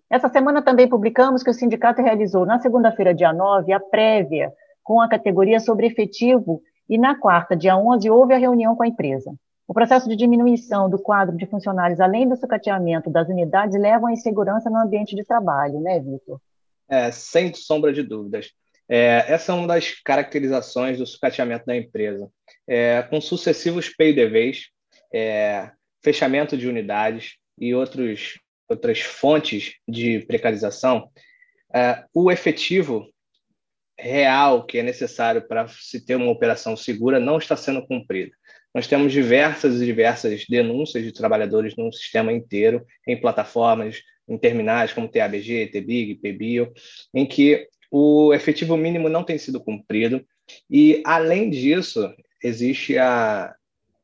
Essa 0.09 0.29
semana 0.29 0.61
também 0.61 0.87
publicamos 0.87 1.41
que 1.41 1.49
o 1.49 1.53
sindicato 1.53 2.01
realizou, 2.01 2.45
na 2.45 2.59
segunda-feira, 2.59 3.15
dia 3.15 3.33
9, 3.33 3.73
a 3.73 3.79
prévia 3.79 4.53
com 4.83 5.01
a 5.01 5.09
categoria 5.09 5.59
sobre 5.59 5.87
efetivo 5.87 6.61
e 6.89 6.97
na 6.97 7.17
quarta, 7.17 7.55
dia 7.55 7.75
11, 7.77 8.09
houve 8.09 8.33
a 8.33 8.37
reunião 8.37 8.75
com 8.75 8.83
a 8.83 8.87
empresa. 8.87 9.33
O 9.67 9.73
processo 9.73 10.09
de 10.09 10.15
diminuição 10.15 10.89
do 10.89 10.99
quadro 10.99 11.35
de 11.37 11.45
funcionários, 11.45 11.99
além 11.99 12.27
do 12.27 12.35
sucateamento 12.35 13.09
das 13.09 13.29
unidades, 13.29 13.79
leva 13.79 14.09
à 14.09 14.11
insegurança 14.11 14.69
no 14.69 14.77
ambiente 14.77 15.15
de 15.15 15.23
trabalho, 15.23 15.79
né, 15.79 15.99
Vitor? 15.99 16.39
É, 16.87 17.09
sem 17.11 17.53
sombra 17.53 17.93
de 17.93 18.03
dúvidas. 18.03 18.51
É, 18.89 19.25
essa 19.27 19.51
é 19.51 19.55
uma 19.55 19.67
das 19.67 19.91
caracterizações 20.03 20.97
do 20.97 21.05
sucateamento 21.05 21.65
da 21.65 21.75
empresa. 21.75 22.29
É, 22.67 23.01
com 23.03 23.19
sucessivos 23.21 23.89
PIDVs, 23.89 24.69
é, 25.13 25.71
fechamento 26.03 26.57
de 26.57 26.67
unidades 26.67 27.35
e 27.59 27.73
outros, 27.73 28.39
outras 28.67 28.99
fontes 28.99 29.75
de 29.87 30.19
precarização, 30.25 31.09
é, 31.73 32.03
o 32.13 32.31
efetivo 32.31 33.09
real 33.97 34.65
que 34.65 34.79
é 34.79 34.83
necessário 34.83 35.47
para 35.47 35.67
se 35.67 36.03
ter 36.03 36.15
uma 36.15 36.31
operação 36.31 36.75
segura 36.75 37.19
não 37.19 37.37
está 37.37 37.55
sendo 37.55 37.85
cumprido. 37.85 38.31
Nós 38.73 38.87
temos 38.87 39.13
diversas 39.13 39.81
e 39.81 39.85
diversas 39.85 40.45
denúncias 40.49 41.03
de 41.03 41.13
trabalhadores 41.13 41.75
no 41.75 41.91
sistema 41.93 42.33
inteiro, 42.33 42.83
em 43.07 43.19
plataformas, 43.19 44.01
em 44.27 44.37
terminais 44.37 44.91
como 44.91 45.07
TABG, 45.07 45.67
TBIG, 45.67 46.15
PBio, 46.15 46.73
em 47.13 47.25
que 47.25 47.67
o 47.95 48.33
efetivo 48.33 48.75
mínimo 48.75 49.07
não 49.07 49.23
tem 49.23 49.37
sido 49.37 49.63
cumprido. 49.63 50.25
E, 50.67 51.03
além 51.05 51.51
disso, 51.51 52.11
existe 52.43 52.97
a, 52.97 53.53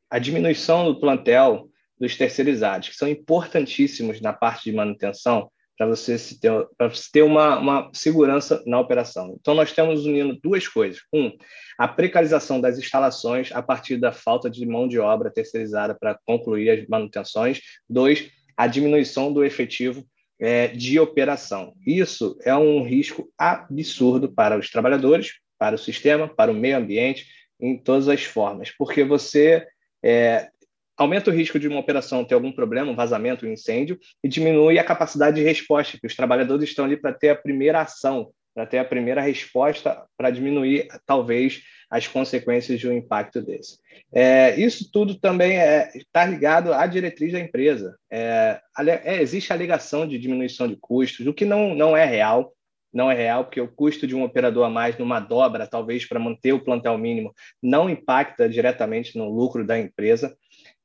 a 0.07 0.19
diminuição 0.19 0.85
do 0.85 0.99
plantel 0.99 1.67
dos 1.99 2.15
terceirizados, 2.15 2.89
que 2.89 2.95
são 2.95 3.07
importantíssimos 3.07 4.21
na 4.21 4.31
parte 4.31 4.65
de 4.65 4.75
manutenção 4.75 5.49
para 5.75 5.87
você 5.87 6.17
ter, 6.39 6.51
você 6.79 7.09
ter 7.11 7.23
uma, 7.23 7.57
uma 7.57 7.89
segurança 7.91 8.61
na 8.67 8.79
operação. 8.79 9.35
Então, 9.41 9.55
nós 9.55 9.71
temos 9.71 10.05
unindo 10.05 10.37
duas 10.39 10.67
coisas. 10.67 11.01
Um, 11.11 11.31
a 11.75 11.87
precarização 11.87 12.61
das 12.61 12.77
instalações 12.77 13.51
a 13.51 13.63
partir 13.63 13.97
da 13.97 14.11
falta 14.11 14.51
de 14.51 14.67
mão 14.67 14.87
de 14.87 14.99
obra 14.99 15.31
terceirizada 15.31 15.97
para 15.99 16.19
concluir 16.27 16.69
as 16.69 16.87
manutenções. 16.87 17.59
Dois, 17.89 18.29
a 18.55 18.67
diminuição 18.67 19.33
do 19.33 19.43
efetivo 19.43 20.05
é, 20.39 20.67
de 20.67 20.99
operação. 20.99 21.73
Isso 21.85 22.37
é 22.43 22.55
um 22.55 22.83
risco 22.83 23.29
absurdo 23.37 24.31
para 24.31 24.57
os 24.57 24.69
trabalhadores, 24.69 25.33
para 25.57 25.75
o 25.75 25.79
sistema, 25.79 26.27
para 26.27 26.51
o 26.51 26.55
meio 26.55 26.77
ambiente, 26.77 27.27
em 27.59 27.77
todas 27.77 28.07
as 28.07 28.23
formas, 28.23 28.71
porque 28.77 29.03
você 29.03 29.67
é, 30.03 30.49
aumenta 30.97 31.29
o 31.29 31.33
risco 31.33 31.59
de 31.59 31.67
uma 31.67 31.79
operação 31.79 32.23
ter 32.23 32.35
algum 32.35 32.51
problema, 32.51 32.91
um 32.91 32.95
vazamento, 32.95 33.45
um 33.45 33.51
incêndio, 33.51 33.99
e 34.23 34.29
diminui 34.29 34.79
a 34.79 34.83
capacidade 34.83 35.37
de 35.37 35.43
resposta, 35.43 35.97
que 35.99 36.07
os 36.07 36.15
trabalhadores 36.15 36.69
estão 36.69 36.85
ali 36.85 36.95
para 36.95 37.13
ter 37.13 37.29
a 37.29 37.35
primeira 37.35 37.81
ação, 37.81 38.31
para 38.53 38.65
ter 38.65 38.79
a 38.79 38.85
primeira 38.85 39.21
resposta, 39.21 40.05
para 40.17 40.31
diminuir, 40.31 40.87
talvez, 41.05 41.61
as 41.89 42.07
consequências 42.07 42.79
de 42.79 42.87
um 42.87 42.93
impacto 42.93 43.41
desse. 43.41 43.79
É, 44.13 44.59
isso 44.59 44.91
tudo 44.91 45.15
também 45.15 45.57
está 45.95 46.23
é, 46.23 46.27
ligado 46.27 46.73
à 46.73 46.85
diretriz 46.85 47.31
da 47.31 47.39
empresa. 47.39 47.97
É, 48.11 48.61
é, 49.03 49.21
existe 49.21 49.51
alegação 49.51 50.07
de 50.07 50.19
diminuição 50.19 50.67
de 50.67 50.75
custos, 50.75 51.25
o 51.25 51.33
que 51.33 51.45
não, 51.45 51.73
não 51.73 51.97
é 51.97 52.05
real, 52.05 52.53
não 52.93 53.09
é 53.09 53.15
real, 53.15 53.45
porque 53.45 53.61
o 53.61 53.67
custo 53.67 54.07
de 54.07 54.15
um 54.15 54.23
operador 54.23 54.65
a 54.65 54.69
mais 54.69 54.97
numa 54.97 55.19
dobra, 55.19 55.67
talvez 55.67 56.07
para 56.07 56.19
manter 56.19 56.53
o 56.53 56.63
plantel 56.63 56.97
mínimo, 56.97 57.33
não 57.61 57.89
impacta 57.89 58.49
diretamente 58.49 59.17
no 59.17 59.29
lucro 59.29 59.65
da 59.65 59.77
empresa. 59.77 60.35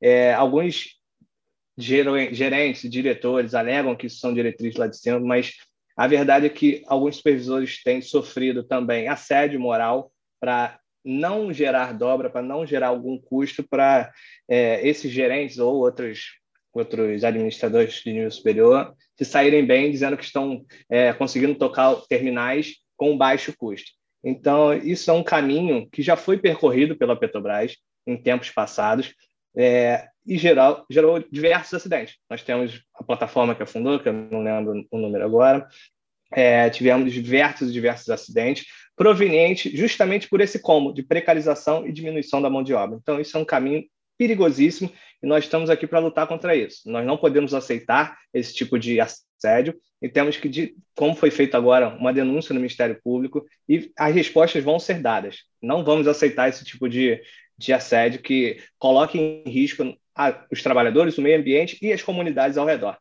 É, 0.01 0.33
alguns 0.33 0.99
gerentes, 1.77 2.89
diretores 2.89 3.53
alegam 3.53 3.95
que 3.95 4.07
isso 4.07 4.19
são 4.19 4.33
diretrizes 4.33 4.77
lá 4.77 4.87
de 4.87 4.97
cima, 4.97 5.19
mas 5.19 5.53
a 5.95 6.07
verdade 6.07 6.45
é 6.45 6.49
que 6.49 6.83
alguns 6.87 7.17
supervisores 7.17 7.81
têm 7.81 8.01
sofrido 8.01 8.63
também 8.63 9.07
assédio 9.07 9.59
moral 9.59 10.11
para 10.39 10.79
não 11.03 11.53
gerar 11.53 11.93
dobra, 11.93 12.29
para 12.29 12.41
não 12.41 12.65
gerar 12.65 12.87
algum 12.87 13.17
custo 13.17 13.63
para 13.63 14.11
é, 14.49 14.85
esses 14.85 15.11
gerentes 15.11 15.59
ou 15.59 15.75
outros, 15.75 16.39
outros 16.73 17.23
administradores 17.23 18.01
de 18.03 18.11
nível 18.11 18.31
superior 18.31 18.93
se 19.15 19.23
saírem 19.23 19.65
bem, 19.65 19.91
dizendo 19.91 20.17
que 20.17 20.23
estão 20.23 20.65
é, 20.89 21.13
conseguindo 21.13 21.55
tocar 21.55 21.95
terminais 22.09 22.75
com 22.97 23.17
baixo 23.17 23.55
custo. 23.55 23.91
Então, 24.23 24.73
isso 24.73 25.09
é 25.11 25.13
um 25.13 25.23
caminho 25.23 25.87
que 25.91 26.01
já 26.01 26.17
foi 26.17 26.37
percorrido 26.37 26.97
pela 26.97 27.15
Petrobras 27.15 27.77
em 28.07 28.17
tempos 28.17 28.49
passados 28.49 29.13
é, 29.57 30.07
e 30.25 30.37
geral, 30.37 30.85
gerou 30.89 31.23
diversos 31.31 31.73
acidentes. 31.73 32.15
Nós 32.29 32.41
temos 32.41 32.81
a 32.95 33.03
plataforma 33.03 33.55
que 33.55 33.63
afundou, 33.63 33.99
que 33.99 34.09
eu 34.09 34.13
não 34.13 34.43
lembro 34.43 34.85
o 34.91 34.97
número 34.97 35.23
agora, 35.23 35.67
é, 36.31 36.69
tivemos 36.69 37.13
diversos 37.13 37.71
diversos 37.71 38.09
acidentes 38.09 38.65
provenientes 38.95 39.71
justamente 39.73 40.27
por 40.27 40.41
esse 40.41 40.59
combo 40.59 40.93
de 40.93 41.03
precarização 41.03 41.85
e 41.87 41.91
diminuição 41.91 42.41
da 42.41 42.49
mão 42.49 42.63
de 42.63 42.73
obra. 42.73 42.97
Então, 43.01 43.19
isso 43.19 43.37
é 43.37 43.39
um 43.39 43.45
caminho 43.45 43.83
perigosíssimo 44.17 44.91
e 45.21 45.27
nós 45.27 45.43
estamos 45.43 45.69
aqui 45.69 45.85
para 45.85 45.99
lutar 45.99 46.27
contra 46.27 46.55
isso. 46.55 46.89
Nós 46.89 47.05
não 47.05 47.17
podemos 47.17 47.53
aceitar 47.53 48.17
esse 48.33 48.53
tipo 48.53 48.79
de 48.79 48.99
assédio 48.99 49.75
e 50.01 50.09
temos 50.09 50.37
que, 50.37 50.75
como 50.95 51.15
foi 51.15 51.29
feito 51.29 51.55
agora, 51.55 51.89
uma 51.89 52.13
denúncia 52.13 52.53
no 52.53 52.59
Ministério 52.59 52.99
Público 53.03 53.45
e 53.67 53.91
as 53.97 54.13
respostas 54.13 54.63
vão 54.63 54.79
ser 54.79 55.01
dadas. 55.01 55.39
Não 55.61 55.83
vamos 55.83 56.07
aceitar 56.07 56.47
esse 56.47 56.63
tipo 56.63 56.87
de, 56.87 57.21
de 57.57 57.73
assédio 57.73 58.21
que 58.21 58.57
coloque 58.77 59.17
em 59.17 59.49
risco 59.49 59.83
os 60.51 60.63
trabalhadores, 60.63 61.17
o 61.17 61.21
meio 61.21 61.39
ambiente 61.39 61.77
e 61.81 61.91
as 61.91 62.01
comunidades 62.01 62.57
ao 62.57 62.65
redor. 62.65 62.97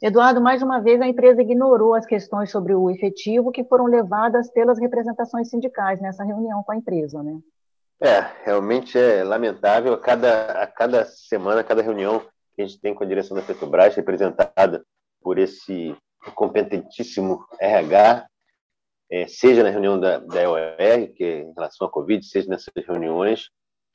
Eduardo, 0.00 0.40
mais 0.40 0.62
uma 0.62 0.80
vez 0.80 1.00
a 1.00 1.08
empresa 1.08 1.42
ignorou 1.42 1.94
as 1.94 2.06
questões 2.06 2.50
sobre 2.50 2.72
o 2.72 2.88
efetivo 2.88 3.50
que 3.50 3.64
foram 3.64 3.86
levadas 3.86 4.48
pelas 4.52 4.78
representações 4.78 5.50
sindicais 5.50 6.00
nessa 6.00 6.22
reunião 6.22 6.62
com 6.62 6.70
a 6.70 6.76
empresa, 6.76 7.20
né? 7.20 7.40
É, 8.00 8.20
realmente 8.44 8.96
é 8.96 9.24
lamentável. 9.24 9.92
A 9.92 9.98
cada, 9.98 10.62
a 10.62 10.66
cada 10.68 11.04
semana, 11.04 11.62
a 11.62 11.64
cada 11.64 11.82
reunião 11.82 12.22
que 12.54 12.62
a 12.62 12.66
gente 12.66 12.80
tem 12.80 12.94
com 12.94 13.02
a 13.02 13.06
direção 13.06 13.36
da 13.36 13.42
Petrobras, 13.42 13.96
representada 13.96 14.84
por 15.20 15.36
esse 15.36 15.96
competentíssimo 16.34 17.44
RH, 17.60 18.24
é, 19.10 19.26
seja 19.26 19.64
na 19.64 19.70
reunião 19.70 19.98
da, 19.98 20.18
da 20.18 20.42
EOR, 20.42 21.12
que 21.12 21.24
é 21.24 21.40
em 21.40 21.52
relação 21.54 21.88
à 21.88 21.90
Covid, 21.90 22.24
seja 22.24 22.48
nessas 22.48 22.72
reuniões, 22.86 23.48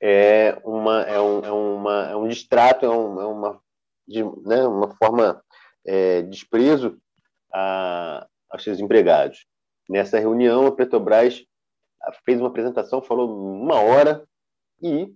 é, 0.06 0.60
uma, 0.66 1.04
é, 1.04 1.18
um, 1.22 1.40
é, 1.40 1.52
uma, 1.52 2.10
é 2.10 2.16
um 2.18 2.28
distrato, 2.28 2.86
é, 2.86 2.90
um, 2.90 3.22
é 3.22 3.26
uma, 3.26 3.62
de, 4.06 4.22
né, 4.22 4.68
uma 4.68 4.94
forma 4.98 5.42
é, 5.86 6.22
desprezo 6.24 7.00
a, 7.54 8.28
aos 8.50 8.62
seus 8.66 8.82
empregados. 8.82 9.46
Nessa 9.90 10.20
reunião, 10.20 10.68
a 10.68 10.74
Petrobras 10.74 11.46
fez 12.26 12.38
uma 12.38 12.50
apresentação, 12.50 13.02
falou 13.02 13.34
uma 13.34 13.80
hora 13.80 14.28
e, 14.82 15.10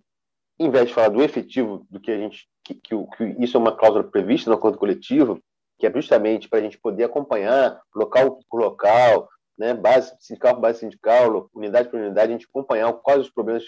em 0.57 0.69
vez 0.71 0.87
de 0.87 0.93
falar 0.93 1.09
do 1.09 1.21
efetivo, 1.21 1.85
do 1.89 1.99
que 1.99 2.09
a 2.09 2.17
gente, 2.17 2.47
que, 2.63 2.73
que, 2.75 2.95
que 3.17 3.35
isso 3.39 3.57
é 3.57 3.59
uma 3.59 3.75
cláusula 3.75 4.05
prevista 4.05 4.49
no 4.49 4.55
acordo 4.55 4.77
coletivo, 4.77 5.43
que 5.77 5.85
é 5.85 5.91
justamente 5.91 6.47
para 6.47 6.59
a 6.59 6.61
gente 6.61 6.77
poder 6.77 7.03
acompanhar 7.03 7.81
local 7.93 8.39
por 8.49 8.61
local, 8.61 9.27
né, 9.57 9.73
base 9.73 10.15
sindical 10.21 10.53
por 10.55 10.61
base 10.61 10.79
sindical, 10.79 11.49
unidade 11.53 11.89
por 11.89 11.99
unidade, 11.99 12.31
a 12.31 12.37
gente 12.37 12.47
acompanhar 12.47 12.93
quais 12.93 13.19
os 13.19 13.29
problemas 13.29 13.65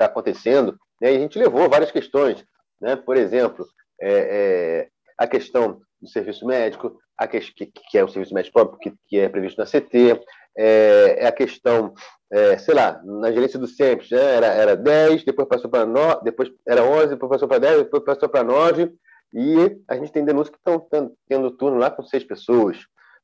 que 0.00 0.04
estão 0.04 0.06
tá 0.06 0.06
acontecendo, 0.06 0.78
né, 1.00 1.12
e 1.12 1.16
a 1.16 1.20
gente 1.20 1.38
levou 1.38 1.68
várias 1.68 1.90
questões, 1.90 2.44
né, 2.80 2.96
por 2.96 3.16
exemplo, 3.16 3.66
é, 4.00 4.12
é, 4.12 4.88
a 5.18 5.26
questão 5.26 5.80
do 6.00 6.08
serviço 6.08 6.46
médico, 6.46 6.98
a 7.18 7.26
que, 7.28 7.66
que 7.66 7.98
é 7.98 8.02
o 8.02 8.08
serviço 8.08 8.32
médico 8.32 8.54
próprio, 8.54 8.78
que, 8.78 8.92
que 9.06 9.18
é 9.18 9.28
previsto 9.28 9.58
na 9.58 9.66
CT, 9.66 10.20
é, 10.56 11.16
é 11.18 11.26
a 11.26 11.32
questão, 11.32 11.92
é, 12.32 12.56
sei 12.56 12.74
lá, 12.74 13.00
na 13.04 13.30
gerência 13.30 13.58
do 13.58 13.66
SEMPS, 13.66 14.10
né, 14.10 14.36
era, 14.36 14.46
era 14.46 14.76
10, 14.76 15.24
depois 15.24 15.46
passou 15.46 15.70
para 15.70 15.84
9, 15.84 16.24
depois 16.24 16.50
era 16.66 16.82
11, 16.82 17.08
depois 17.08 17.30
passou 17.30 17.48
para 17.48 17.58
10, 17.58 17.84
depois 17.84 18.04
passou 18.04 18.28
para 18.28 18.42
9, 18.42 18.92
e 19.32 19.78
a 19.86 19.94
gente 19.96 20.10
tem 20.10 20.24
denúncias 20.24 20.50
que 20.50 20.56
estão 20.56 20.84
tendo 21.28 21.50
turno 21.52 21.78
lá 21.78 21.88
com 21.88 22.02
seis 22.02 22.24
pessoas. 22.24 22.78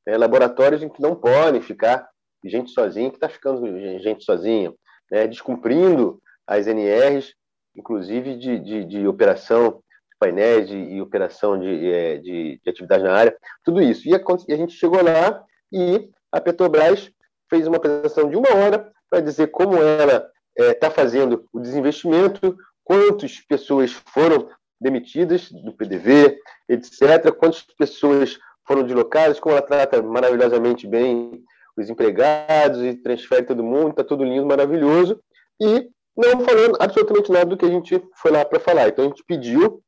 É, 0.06 0.16
laboratórios 0.16 0.80
em 0.80 0.88
que 0.88 1.02
não 1.02 1.16
podem 1.16 1.61
ficar 1.61 2.09
gente 2.45 2.71
sozinha, 2.71 3.11
que 3.11 3.16
está 3.16 3.28
ficando 3.28 3.66
gente 3.99 4.23
sozinha, 4.23 4.73
né, 5.11 5.26
descumprindo 5.26 6.21
as 6.46 6.66
NRs, 6.66 7.34
inclusive 7.74 8.36
de, 8.36 8.58
de, 8.58 8.84
de 8.84 9.08
operação 9.08 9.82
de 10.10 10.16
painéis 10.18 10.68
de, 10.68 10.76
e 10.76 11.00
operação 11.00 11.58
de, 11.58 11.90
é, 11.90 12.18
de, 12.18 12.60
de, 12.62 12.70
atividade 12.70 13.02
na 13.02 13.14
área, 13.14 13.36
tudo 13.64 13.82
isso. 13.82 14.08
E 14.08 14.14
a, 14.14 14.20
e 14.48 14.52
a 14.52 14.56
gente 14.56 14.74
chegou 14.74 15.02
lá 15.02 15.44
e 15.72 16.10
a 16.32 16.40
Petrobras 16.40 17.10
fez 17.50 17.66
uma 17.66 17.76
apresentação 17.76 18.28
de 18.28 18.36
uma 18.36 18.54
hora 18.54 18.90
para 19.10 19.20
dizer 19.20 19.48
como 19.48 19.76
ela 19.76 20.28
está 20.56 20.86
é, 20.86 20.90
fazendo 20.90 21.46
o 21.52 21.60
desinvestimento, 21.60 22.56
quantas 22.82 23.40
pessoas 23.40 23.92
foram 23.92 24.48
demitidas 24.80 25.50
do 25.50 25.72
PDV, 25.72 26.38
etc., 26.68 27.32
quantas 27.36 27.62
pessoas 27.62 28.38
foram 28.66 28.82
deslocadas, 28.82 29.38
como 29.38 29.54
ela 29.54 29.64
trata 29.64 30.02
maravilhosamente 30.02 30.86
bem 30.86 31.42
os 31.76 31.90
empregados 31.90 32.82
e 32.82 32.94
transfere 32.94 33.44
todo 33.44 33.62
mundo, 33.62 33.90
está 33.90 34.02
tudo 34.02 34.24
lindo, 34.24 34.46
maravilhoso, 34.46 35.20
e 35.60 35.88
não 36.16 36.40
falando 36.40 36.76
absolutamente 36.80 37.30
nada 37.30 37.46
do 37.46 37.56
que 37.56 37.66
a 37.66 37.70
gente 37.70 38.02
foi 38.16 38.30
lá 38.30 38.44
para 38.44 38.58
falar. 38.58 38.88
Então 38.88 39.04
a 39.04 39.08
gente 39.08 39.23
pediu, 39.25 39.82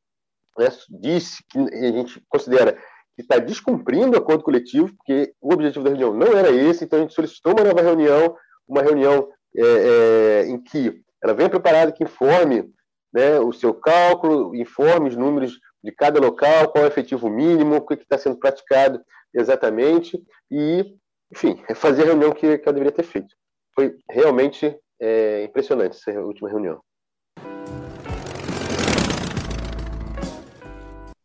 né, 0.58 0.68
disse 1.00 1.42
que 1.48 1.58
a 1.58 1.92
gente 1.92 2.22
considera 2.28 2.74
que 3.16 3.22
está 3.22 3.38
descumprindo 3.38 4.16
o 4.16 4.18
acordo 4.20 4.44
coletivo, 4.44 4.94
porque 4.94 5.32
o 5.40 5.52
objetivo 5.52 5.84
da 5.84 5.90
reunião 5.90 6.14
não 6.14 6.38
era 6.38 6.50
esse, 6.50 6.84
então 6.84 6.98
a 6.98 7.02
gente 7.02 7.14
solicitou 7.14 7.52
uma 7.52 7.64
nova 7.64 7.82
reunião, 7.82 8.36
uma 8.66 8.82
reunião 8.82 9.28
é, 9.56 9.62
é, 9.62 10.46
em 10.46 10.62
que 10.62 11.02
ela 11.22 11.34
venha 11.34 11.50
preparada, 11.50 11.90
que 11.90 12.04
informe 12.04 12.70
né, 13.12 13.40
o 13.40 13.52
seu 13.52 13.74
cálculo, 13.74 14.54
informe 14.54 15.08
os 15.08 15.16
números 15.16 15.58
de 15.82 15.90
cada 15.90 16.20
local, 16.20 16.68
qual 16.68 16.84
é 16.84 16.86
o 16.86 16.90
efetivo 16.90 17.28
mínimo, 17.28 17.76
o 17.76 17.80
que 17.80 17.94
está 17.94 18.18
sendo 18.18 18.36
praticado 18.36 19.00
exatamente, 19.34 20.22
e, 20.50 20.84
enfim, 21.32 21.62
é 21.68 21.74
fazer 21.74 22.02
a 22.02 22.06
reunião 22.06 22.32
que, 22.32 22.58
que 22.58 22.68
ela 22.68 22.74
deveria 22.74 22.92
ter 22.92 23.02
feito. 23.02 23.34
Foi 23.74 23.96
realmente 24.10 24.78
é, 25.00 25.44
impressionante 25.44 25.96
essa 25.96 26.20
última 26.20 26.48
reunião. 26.48 26.80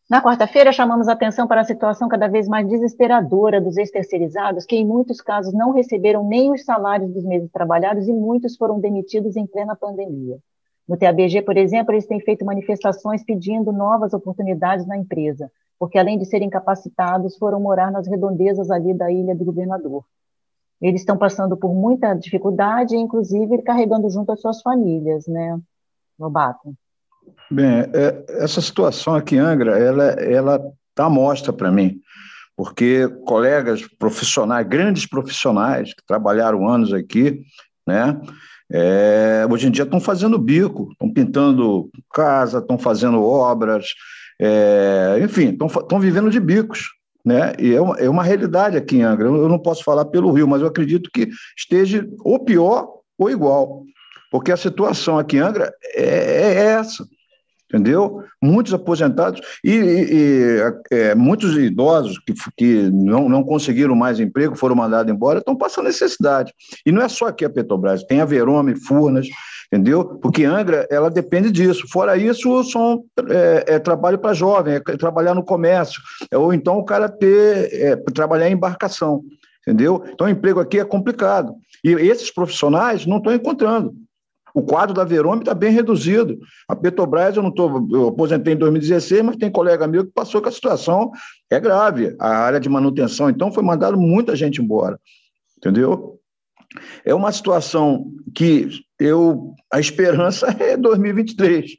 Na 0.09 0.21
quarta-feira, 0.21 0.71
chamamos 0.71 1.07
atenção 1.07 1.47
para 1.47 1.61
a 1.61 1.63
situação 1.63 2.07
cada 2.07 2.27
vez 2.27 2.47
mais 2.47 2.67
desesperadora 2.67 3.59
dos 3.59 3.77
ex-terceirizados, 3.77 4.63
que 4.63 4.75
em 4.75 4.85
muitos 4.85 5.19
casos 5.21 5.53
não 5.53 5.71
receberam 5.71 6.23
nem 6.23 6.51
os 6.51 6.63
salários 6.63 7.11
dos 7.11 7.23
meses 7.23 7.49
trabalhados 7.51 8.07
e 8.07 8.13
muitos 8.13 8.55
foram 8.55 8.79
demitidos 8.79 9.35
em 9.35 9.47
plena 9.47 9.75
pandemia. 9.75 10.37
No 10.87 10.97
TABG, 10.97 11.41
por 11.41 11.57
exemplo, 11.57 11.93
eles 11.93 12.05
têm 12.05 12.19
feito 12.19 12.45
manifestações 12.45 13.23
pedindo 13.23 13.71
novas 13.71 14.13
oportunidades 14.13 14.85
na 14.85 14.97
empresa, 14.97 15.49
porque 15.79 15.97
além 15.97 16.19
de 16.19 16.25
serem 16.25 16.49
capacitados, 16.49 17.35
foram 17.37 17.59
morar 17.59 17.91
nas 17.91 18.07
redondezas 18.07 18.69
ali 18.69 18.93
da 18.93 19.11
ilha 19.11 19.33
do 19.33 19.45
governador. 19.45 20.03
Eles 20.83 20.99
estão 20.99 21.17
passando 21.17 21.55
por 21.55 21.73
muita 21.73 22.13
dificuldade, 22.13 22.93
inclusive 22.97 23.61
carregando 23.61 24.09
junto 24.09 24.33
as 24.33 24.41
suas 24.41 24.61
famílias, 24.61 25.25
né, 25.27 25.57
Lobato? 26.19 26.75
Bem, 27.49 27.85
é, 27.93 28.25
essa 28.43 28.59
situação 28.59 29.15
aqui 29.15 29.37
em 29.37 29.39
Angra, 29.39 29.79
ela 29.79 30.03
ela 30.03 30.73
está 30.89 31.09
mostra 31.09 31.53
para 31.53 31.71
mim, 31.71 32.01
porque 32.55 33.07
colegas 33.25 33.87
profissionais, 33.97 34.67
grandes 34.67 35.07
profissionais 35.07 35.93
que 35.93 36.05
trabalharam 36.05 36.67
anos 36.67 36.91
aqui, 36.91 37.41
né, 37.87 38.19
é, 38.69 39.47
hoje 39.49 39.67
em 39.67 39.71
dia 39.71 39.85
estão 39.85 40.01
fazendo 40.01 40.37
bico, 40.37 40.89
estão 40.91 41.11
pintando 41.11 41.89
casa, 42.13 42.57
estão 42.57 42.77
fazendo 42.77 43.23
obras, 43.23 43.85
é, 44.37 45.19
enfim, 45.23 45.57
estão 45.57 45.99
vivendo 45.99 46.29
de 46.29 46.41
bicos. 46.41 46.89
Né? 47.25 47.53
E 47.57 47.73
é 47.73 47.81
uma, 47.81 47.97
é 47.97 48.09
uma 48.09 48.23
realidade 48.23 48.75
aqui 48.75 48.97
em 48.97 49.03
Angra. 49.03 49.27
Eu 49.27 49.47
não 49.47 49.59
posso 49.59 49.83
falar 49.83 50.05
pelo 50.05 50.31
Rio, 50.31 50.47
mas 50.47 50.61
eu 50.61 50.67
acredito 50.67 51.09
que 51.13 51.29
esteja 51.57 52.07
ou 52.19 52.43
pior 52.43 52.87
ou 53.17 53.29
igual, 53.29 53.83
porque 54.31 54.51
a 54.51 54.57
situação 54.57 55.17
aqui 55.17 55.37
em 55.37 55.39
Angra 55.39 55.71
é, 55.95 56.03
é 56.03 56.53
essa 56.79 57.05
entendeu? 57.73 58.23
Muitos 58.41 58.71
aposentados 58.73 59.41
e, 59.63 59.71
e, 59.71 60.13
e 60.13 60.59
é, 60.91 61.15
muitos 61.15 61.57
idosos 61.57 62.19
que, 62.19 62.33
que 62.55 62.91
não, 62.91 63.27
não 63.27 63.43
conseguiram 63.43 63.95
mais 63.95 64.19
emprego, 64.19 64.55
foram 64.55 64.75
mandados 64.75 65.11
embora, 65.11 65.39
estão 65.39 65.55
passando 65.55 65.85
necessidade. 65.85 66.53
E 66.85 66.91
não 66.91 67.01
é 67.01 67.09
só 67.09 67.27
aqui 67.27 67.43
a 67.43 67.49
Petrobras, 67.49 68.03
tem 68.03 68.21
a 68.21 68.25
Verome, 68.25 68.75
Furnas, 68.75 69.27
entendeu? 69.73 70.05
Porque 70.05 70.43
Angra, 70.45 70.87
ela 70.91 71.09
depende 71.09 71.49
disso. 71.49 71.87
Fora 71.89 72.15
isso, 72.15 72.63
são, 72.65 73.03
é, 73.27 73.75
é 73.75 73.79
trabalho 73.79 74.19
para 74.19 74.33
jovem, 74.33 74.75
é 74.75 74.79
trabalhar 74.79 75.33
no 75.33 75.43
comércio, 75.43 75.99
é, 76.29 76.37
ou 76.37 76.53
então 76.53 76.77
o 76.77 76.85
cara 76.85 77.09
ter, 77.09 77.73
é, 77.73 77.95
trabalhar 77.95 78.47
em 78.47 78.53
embarcação, 78.53 79.23
entendeu? 79.61 80.03
Então, 80.13 80.27
o 80.27 80.29
emprego 80.29 80.59
aqui 80.59 80.79
é 80.79 80.85
complicado. 80.85 81.55
E 81.83 81.89
esses 81.89 82.29
profissionais 82.29 83.07
não 83.07 83.17
estão 83.17 83.33
encontrando. 83.33 83.95
O 84.53 84.61
quadro 84.61 84.93
da 84.93 85.03
Verome 85.03 85.41
está 85.41 85.55
bem 85.55 85.71
reduzido. 85.71 86.37
A 86.69 86.75
Petrobras, 86.75 87.35
eu 87.35 87.41
não 87.41 87.49
estou, 87.49 87.87
eu 87.91 88.09
aposentei 88.09 88.53
em 88.53 88.57
2016, 88.57 89.23
mas 89.23 89.37
tem 89.37 89.51
colega 89.51 89.87
meu 89.87 90.05
que 90.05 90.11
passou 90.11 90.39
que 90.39 90.49
a 90.49 90.51
situação 90.51 91.09
é 91.49 91.59
grave. 91.59 92.15
A 92.19 92.29
área 92.29 92.59
de 92.59 92.69
manutenção, 92.69 93.27
então, 93.27 93.51
foi 93.51 93.63
mandado 93.63 93.97
muita 93.97 94.35
gente 94.35 94.61
embora. 94.61 94.99
Entendeu? 95.57 96.19
É 97.05 97.13
uma 97.13 97.31
situação 97.31 98.05
que 98.33 98.69
eu 98.99 99.53
a 99.71 99.79
esperança 99.79 100.47
é 100.59 100.77
2023. 100.77 101.71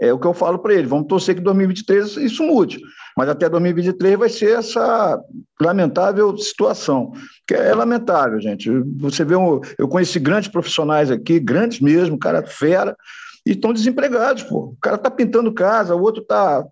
É 0.00 0.12
o 0.12 0.18
que 0.18 0.26
eu 0.26 0.34
falo 0.34 0.58
para 0.60 0.74
ele. 0.74 0.86
Vamos 0.86 1.08
torcer 1.08 1.34
que 1.34 1.40
2023 1.40 2.18
isso 2.18 2.44
mude. 2.44 2.80
Mas 3.16 3.28
até 3.28 3.48
2023 3.48 4.16
vai 4.16 4.28
ser 4.28 4.58
essa 4.58 5.20
lamentável 5.60 6.36
situação. 6.36 7.10
Que 7.46 7.54
é 7.54 7.74
lamentável, 7.74 8.40
gente. 8.40 8.70
Você 8.98 9.24
vê, 9.24 9.34
um, 9.34 9.60
eu 9.76 9.88
conheci 9.88 10.20
grandes 10.20 10.48
profissionais 10.48 11.10
aqui, 11.10 11.40
grandes 11.40 11.80
mesmo, 11.80 12.16
cara 12.16 12.46
fera, 12.46 12.96
e 13.44 13.52
estão 13.52 13.72
desempregados, 13.72 14.44
pô. 14.44 14.66
O 14.66 14.76
cara 14.80 14.94
está 14.94 15.10
pintando 15.10 15.52
casa, 15.52 15.96
o 15.96 16.00
outro 16.00 16.22
está 16.22 16.64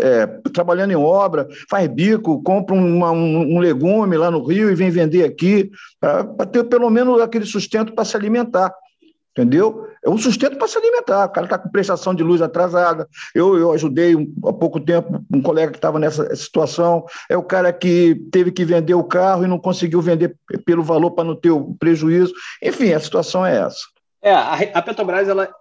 é, 0.00 0.26
trabalhando 0.52 0.90
em 0.90 0.96
obra, 0.96 1.46
faz 1.70 1.88
bico, 1.88 2.42
compra 2.42 2.74
uma, 2.74 3.10
um, 3.10 3.56
um, 3.56 3.58
legume 3.58 4.16
lá 4.16 4.30
no 4.30 4.44
Rio 4.44 4.70
e 4.70 4.74
vem 4.74 4.90
vender 4.90 5.24
aqui, 5.24 5.70
para 6.00 6.46
ter 6.46 6.64
pelo 6.64 6.90
menos 6.90 7.20
aquele 7.20 7.46
sustento 7.46 7.94
para 7.94 8.04
se 8.04 8.16
alimentar 8.16 8.72
entendeu? 9.36 9.86
É 10.02 10.08
um 10.08 10.16
sustento 10.16 10.56
para 10.56 10.66
se 10.66 10.78
alimentar. 10.78 11.26
O 11.26 11.28
cara 11.28 11.46
está 11.46 11.58
com 11.58 11.68
prestação 11.68 12.14
de 12.14 12.22
luz 12.22 12.40
atrasada. 12.40 13.06
Eu, 13.34 13.58
eu 13.58 13.72
ajudei 13.72 14.16
um, 14.16 14.32
há 14.46 14.52
pouco 14.52 14.80
tempo 14.80 15.22
um 15.30 15.42
colega 15.42 15.72
que 15.72 15.78
estava 15.78 15.98
nessa 15.98 16.34
situação. 16.34 17.04
É 17.28 17.36
o 17.36 17.42
cara 17.42 17.70
que 17.70 18.14
teve 18.32 18.50
que 18.50 18.64
vender 18.64 18.94
o 18.94 19.04
carro 19.04 19.44
e 19.44 19.48
não 19.48 19.58
conseguiu 19.58 20.00
vender 20.00 20.34
pelo 20.64 20.82
valor 20.82 21.10
para 21.10 21.24
não 21.24 21.36
ter 21.36 21.50
o 21.50 21.74
prejuízo. 21.74 22.32
Enfim, 22.62 22.94
a 22.94 23.00
situação 23.00 23.44
é 23.44 23.58
essa. 23.58 23.80
É, 24.22 24.32
a, 24.32 24.80
Petrobras 24.80 25.28
ela 25.28 25.52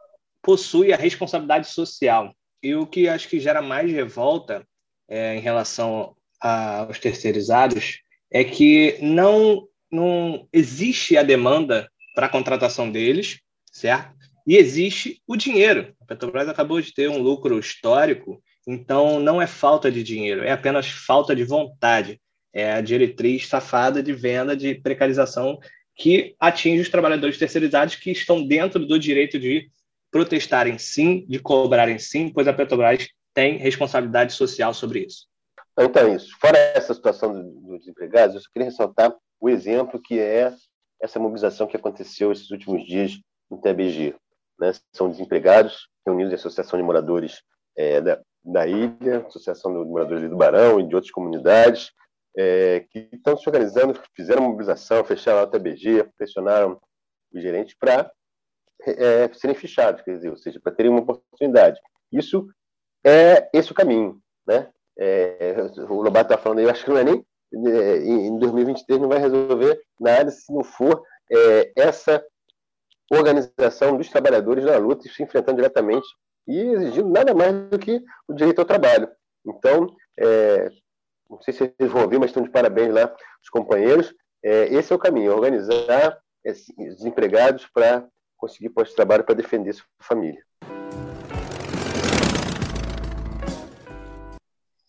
possui 0.41 0.93
a 0.93 0.97
responsabilidade 0.97 1.67
social. 1.67 2.31
E 2.65 2.75
o 2.75 2.87
que 2.87 3.07
acho 3.07 3.29
que 3.29 3.39
gera 3.39 3.61
mais 3.61 3.91
revolta 3.91 4.65
é, 5.07 5.35
em 5.35 5.39
relação 5.39 6.15
aos 6.39 6.99
terceirizados 6.99 7.99
é 8.31 8.43
que 8.43 8.97
não, 9.01 9.67
não 9.91 10.47
existe 10.51 11.17
a 11.17 11.23
demanda 11.23 11.89
para 12.15 12.25
a 12.25 12.29
contratação 12.29 12.91
deles 12.91 13.39
certo? 13.75 14.15
E 14.47 14.55
existe 14.55 15.21
o 15.27 15.35
dinheiro. 15.35 15.93
A 15.99 16.05
Petrobras 16.05 16.47
acabou 16.47 16.79
de 16.79 16.93
ter 16.93 17.09
um 17.09 17.21
lucro 17.21 17.59
histórico, 17.59 18.41
então 18.65 19.19
não 19.19 19.41
é 19.41 19.47
falta 19.47 19.91
de 19.91 20.01
dinheiro, 20.01 20.43
é 20.43 20.51
apenas 20.51 20.87
falta 20.87 21.35
de 21.35 21.43
vontade. 21.43 22.21
É 22.53 22.71
a 22.71 22.79
diretriz 22.79 23.47
safada 23.47 24.01
de 24.01 24.13
venda 24.13 24.55
de 24.55 24.75
precarização 24.75 25.59
que 25.93 26.35
atinge 26.39 26.81
os 26.81 26.89
trabalhadores 26.89 27.37
terceirizados 27.37 27.95
que 27.95 28.11
estão 28.11 28.47
dentro 28.47 28.85
do 28.85 28.97
direito 28.97 29.37
de 29.37 29.69
protestarem 30.15 30.77
sim, 30.77 31.25
de 31.27 31.39
cobrarem 31.39 31.99
sim, 31.99 32.29
pois 32.29 32.47
a 32.47 32.53
Petrobras 32.53 33.05
tem 33.33 33.57
responsabilidade 33.57 34.31
social 34.31 34.73
sobre 34.73 34.99
isso. 34.99 35.27
Então, 35.77 36.07
é 36.07 36.15
isso. 36.15 36.29
Fora 36.39 36.57
essa 36.57 36.93
situação 36.93 37.33
dos 37.33 37.79
desempregados, 37.79 38.33
eu 38.33 38.41
só 38.41 38.47
queria 38.53 38.69
ressaltar 38.69 39.13
o 39.41 39.49
exemplo 39.49 40.01
que 40.01 40.17
é 40.17 40.53
essa 41.01 41.19
mobilização 41.19 41.67
que 41.67 41.75
aconteceu 41.75 42.31
esses 42.31 42.49
últimos 42.49 42.85
dias 42.85 43.19
no 43.51 43.59
TBG. 43.59 44.15
Né? 44.57 44.71
São 44.93 45.09
desempregados 45.09 45.89
reunidos 46.07 46.31
em 46.31 46.35
associação 46.35 46.79
de 46.79 46.85
moradores 46.85 47.41
é, 47.77 47.99
da, 47.99 48.21
da, 48.41 48.65
ilha, 48.65 49.25
associação 49.27 49.73
de 49.73 49.89
moradores 49.89 50.29
do 50.29 50.37
Barão 50.37 50.79
e 50.79 50.87
de 50.87 50.95
outras 50.95 51.11
comunidades, 51.11 51.91
é, 52.37 52.85
que 52.89 53.09
estão 53.11 53.35
se 53.35 53.49
organizando, 53.49 53.99
fizeram 54.15 54.43
mobilização, 54.43 55.03
fecharam 55.03 55.43
o 55.43 55.47
TBG, 55.47 56.09
pressionaram 56.17 56.79
os 57.33 57.41
gerentes 57.41 57.75
para 57.77 58.09
é, 58.87 59.33
serem 59.33 59.55
fichados, 59.55 60.01
quer 60.01 60.15
dizer, 60.15 60.29
ou 60.29 60.37
seja, 60.37 60.59
para 60.59 60.73
terem 60.73 60.91
uma 60.91 61.01
oportunidade. 61.01 61.79
Isso 62.11 62.47
é 63.05 63.49
esse 63.53 63.71
o 63.71 63.75
caminho. 63.75 64.19
Né? 64.47 64.69
É, 64.97 65.55
o 65.89 66.01
Lobato 66.01 66.33
está 66.33 66.37
falando, 66.41 66.59
eu 66.59 66.69
acho 66.69 66.83
que 66.83 66.89
não 66.89 66.97
é 66.97 67.03
nem 67.03 67.25
é, 67.53 67.97
em 67.97 68.37
2023 68.37 68.99
não 68.99 69.07
vai 69.07 69.19
resolver 69.19 69.81
nada 69.99 70.29
se 70.31 70.51
não 70.51 70.63
for 70.63 71.03
é, 71.31 71.71
essa 71.75 72.23
organização 73.11 73.97
dos 73.97 74.09
trabalhadores 74.09 74.65
na 74.65 74.77
luta 74.77 75.07
se 75.07 75.23
enfrentando 75.23 75.57
diretamente 75.57 76.07
e 76.47 76.59
exigindo 76.59 77.09
nada 77.09 77.33
mais 77.33 77.53
do 77.69 77.79
que 77.79 78.03
o 78.27 78.33
direito 78.33 78.59
ao 78.59 78.65
trabalho. 78.65 79.07
Então, 79.45 79.87
é, 80.19 80.69
não 81.29 81.41
sei 81.41 81.53
se 81.53 81.73
vocês 81.77 81.91
vão 81.91 82.03
ouvir, 82.03 82.19
mas 82.19 82.29
estão 82.29 82.43
de 82.43 82.49
parabéns 82.49 82.93
lá 82.93 83.13
os 83.41 83.49
companheiros. 83.49 84.13
É, 84.43 84.73
esse 84.73 84.91
é 84.91 84.95
o 84.95 84.99
caminho, 84.99 85.33
organizar 85.33 86.19
os 86.45 87.05
empregados 87.05 87.67
para 87.73 88.07
conseguir 88.45 88.69
de 88.69 88.95
trabalho 88.95 89.23
para 89.23 89.33
defender 89.33 89.73
sua 89.73 89.85
família. 89.99 90.41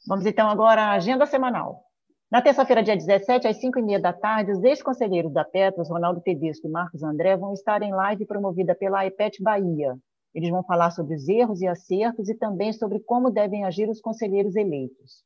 Vamos 0.06 0.26
então 0.26 0.48
agora 0.48 0.82
à 0.82 0.92
agenda 0.92 1.26
semanal. 1.26 1.82
Na 2.30 2.42
terça-feira, 2.42 2.82
dia 2.82 2.96
17, 2.96 3.46
às 3.48 3.60
5h30 3.60 4.00
da 4.00 4.12
tarde, 4.12 4.52
os 4.52 4.62
ex-conselheiros 4.62 5.32
da 5.32 5.44
Petros, 5.44 5.88
Ronaldo 5.88 6.20
Tedesco 6.20 6.66
e 6.66 6.70
Marcos 6.70 7.02
André, 7.02 7.36
vão 7.36 7.52
estar 7.52 7.82
em 7.82 7.92
live 7.92 8.26
promovida 8.26 8.74
pela 8.74 9.06
IPET 9.06 9.42
Bahia. 9.42 9.96
Eles 10.34 10.50
vão 10.50 10.62
falar 10.62 10.90
sobre 10.90 11.14
os 11.14 11.28
erros 11.28 11.62
e 11.62 11.66
acertos 11.66 12.28
e 12.28 12.34
também 12.34 12.72
sobre 12.72 13.00
como 13.00 13.30
devem 13.30 13.64
agir 13.64 13.88
os 13.88 14.00
conselheiros 14.00 14.54
eleitos. 14.54 15.24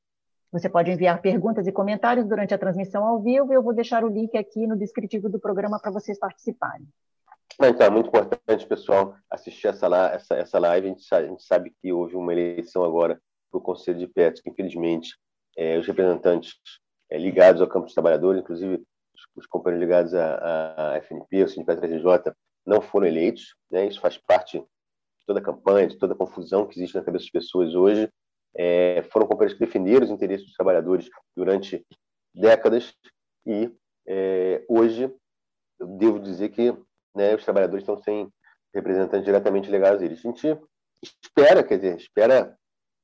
Você 0.53 0.69
pode 0.69 0.91
enviar 0.91 1.21
perguntas 1.21 1.67
e 1.67 1.73
comentários 1.73 2.27
durante 2.27 2.55
a 2.55 2.59
transmissão 2.59 3.05
ao 3.05 3.21
vivo 3.21 3.53
e 3.53 3.57
eu 3.57 3.63
vou 3.63 3.75
deixar 3.75 4.05
o 4.05 4.09
link 4.09 4.37
aqui 4.37 4.67
no 4.67 4.77
descritivo 4.77 5.29
do 5.29 5.41
programa 5.41 5.81
para 5.81 5.91
vocês 5.91 6.19
participarem. 6.19 6.87
Então, 7.63 7.87
é 7.87 7.91
muito 7.91 8.09
importante, 8.09 8.67
pessoal, 8.67 9.15
assistir 9.29 9.67
essa, 9.67 9.87
essa, 9.87 10.35
essa 10.35 10.59
live. 10.59 10.87
A 10.87 10.91
gente, 10.91 11.05
sabe, 11.05 11.27
a 11.27 11.29
gente 11.29 11.43
sabe 11.43 11.75
que 11.79 11.93
houve 11.93 12.17
uma 12.17 12.33
eleição 12.33 12.83
agora 12.83 13.21
para 13.51 13.59
o 13.59 13.61
Conselho 13.61 13.99
de 13.99 14.07
Petros, 14.07 14.41
que 14.41 14.49
infelizmente 14.49 15.15
é, 15.59 15.77
os 15.77 15.87
representantes 15.87 16.55
é, 17.11 17.19
ligados 17.19 17.61
ao 17.61 17.69
campo 17.69 17.85
dos 17.85 17.93
trabalhadores, 17.93 18.41
inclusive 18.41 18.83
os, 19.15 19.27
os 19.37 19.47
companheiros 19.47 19.87
ligados 19.87 20.15
à, 20.15 20.95
à 20.95 20.97
FNP, 21.03 21.43
ao 21.43 21.49
Sindicato 21.49 21.85
RJ, 21.85 22.33
não 22.67 22.81
foram 22.81 23.07
eleitos. 23.07 23.55
Né? 23.71 23.87
Isso 23.89 24.01
faz 24.01 24.17
parte 24.17 24.59
de 24.59 25.27
toda 25.27 25.41
a 25.41 25.43
campanha, 25.43 25.87
de 25.87 25.99
toda 25.99 26.15
a 26.15 26.17
confusão 26.17 26.67
que 26.67 26.79
existe 26.79 26.95
na 26.95 27.05
cabeça 27.05 27.25
das 27.25 27.31
pessoas 27.31 27.75
hoje. 27.75 28.09
É, 28.57 29.03
foram 29.13 29.27
companheiros 29.27 29.59
que 29.59 29.65
defenderam 29.65 30.07
os 30.07 30.11
interesses 30.11 30.47
dos 30.47 30.57
trabalhadores 30.57 31.11
durante 31.37 31.87
décadas 32.35 32.95
e 33.47 33.71
é, 34.09 34.65
hoje 34.67 35.15
eu 35.79 35.87
devo 35.87 36.19
dizer 36.19 36.49
que 36.49 36.75
né, 37.15 37.35
os 37.35 37.45
trabalhadores 37.45 37.83
estão 37.83 37.99
sem 38.03 38.31
representantes 38.75 39.25
diretamente 39.25 39.71
ligados 39.71 40.03
a 40.03 40.05
eles. 40.05 40.19
A 40.19 40.29
gente 40.29 40.59
espera, 41.25 41.63
quer 41.63 41.77
dizer, 41.77 41.97
espera 41.97 42.57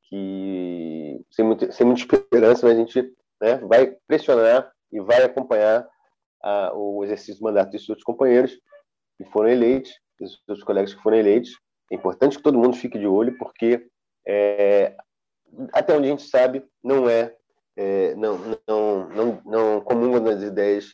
que 0.09 1.25
sem, 1.31 1.45
muito, 1.45 1.73
sem 1.73 1.87
muita 1.87 2.16
esperança, 2.16 2.66
mas 2.66 2.77
a 2.77 2.81
gente 2.81 3.12
né, 3.40 3.57
vai 3.59 3.97
pressionar 4.07 4.71
e 4.92 5.01
vai 5.01 5.23
acompanhar 5.23 5.87
a, 6.42 6.73
o 6.75 7.05
exercício 7.05 7.40
do 7.40 7.45
mandato 7.45 7.71
dos 7.71 7.85
seus 7.85 8.03
companheiros 8.03 8.59
que 9.16 9.25
foram 9.27 9.49
eleitos, 9.49 9.92
dos 10.21 10.42
seus 10.47 10.62
colegas 10.62 10.95
que 10.95 11.03
foram 11.03 11.16
eleitos. 11.16 11.51
É 11.90 11.95
importante 11.95 12.37
que 12.37 12.42
todo 12.42 12.59
mundo 12.59 12.77
fique 12.77 12.99
de 12.99 13.07
olho, 13.07 13.37
porque 13.38 13.87
é, 14.27 14.95
até 15.73 15.97
onde 15.97 16.07
a 16.07 16.11
gente 16.11 16.25
sabe, 16.25 16.64
não 16.83 17.09
é, 17.09 17.35
é 17.77 18.14
não, 18.14 18.38
não, 18.69 19.09
não, 19.09 19.42
não 19.45 19.81
comunga 19.81 20.21
nas 20.21 20.42
ideias 20.42 20.92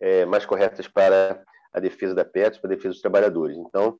é, 0.00 0.24
mais 0.24 0.46
corretas 0.46 0.86
para 0.88 1.42
a 1.78 1.82
defesa 1.82 2.14
da 2.14 2.24
Petros, 2.24 2.60
para 2.60 2.72
a 2.72 2.74
defesa 2.74 2.90
dos 2.90 3.00
trabalhadores. 3.00 3.56
Então, 3.56 3.98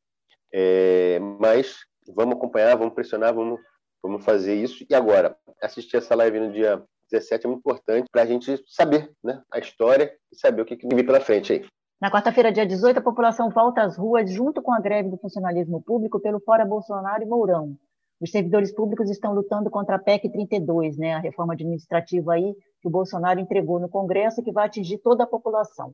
é, 0.53 1.19
mas 1.19 1.79
vamos 2.15 2.37
acompanhar, 2.37 2.77
vamos 2.77 2.95
pressionar, 2.95 3.35
vamos, 3.35 3.61
vamos 4.03 4.25
fazer 4.25 4.55
isso. 4.55 4.85
E 4.89 4.95
agora, 4.95 5.37
assistir 5.63 5.97
essa 5.97 6.15
live 6.15 6.41
no 6.41 6.53
dia 6.53 6.83
17 7.11 7.47
é 7.47 7.49
muito 7.49 7.61
importante 7.61 8.07
para 8.11 8.23
a 8.23 8.27
gente 8.27 8.63
saber 8.67 9.11
né, 9.23 9.43
a 9.53 9.59
história 9.59 10.13
e 10.33 10.37
saber 10.37 10.63
o 10.63 10.65
que, 10.65 10.77
que 10.77 10.87
vem 10.87 11.05
pela 11.05 11.21
frente 11.21 11.53
aí. 11.53 11.67
Na 12.01 12.11
quarta-feira, 12.11 12.53
dia 12.53 12.65
18, 12.65 12.99
a 12.99 13.03
população 13.03 13.51
volta 13.51 13.83
às 13.83 13.97
ruas 13.97 14.31
junto 14.31 14.63
com 14.63 14.73
a 14.73 14.81
greve 14.81 15.09
do 15.09 15.19
funcionalismo 15.19 15.83
público 15.83 16.21
pelo 16.21 16.39
Fora 16.39 16.65
Bolsonaro 16.65 17.23
e 17.23 17.27
Mourão. 17.27 17.77
Os 18.21 18.31
servidores 18.31 18.73
públicos 18.73 19.11
estão 19.11 19.33
lutando 19.33 19.71
contra 19.71 19.97
a 19.97 19.99
PEC 19.99 20.31
32, 20.31 20.97
né, 20.97 21.15
a 21.15 21.19
reforma 21.19 21.55
administrativa 21.55 22.35
aí 22.35 22.55
que 22.81 22.89
o 22.89 22.91
Bolsonaro 22.91 23.41
entregou 23.41 23.81
no 23.81 23.89
Congresso 23.89 24.41
e 24.41 24.45
que 24.45 24.53
vai 24.53 24.67
atingir 24.67 24.99
toda 24.99 25.25
a 25.25 25.27
população. 25.27 25.93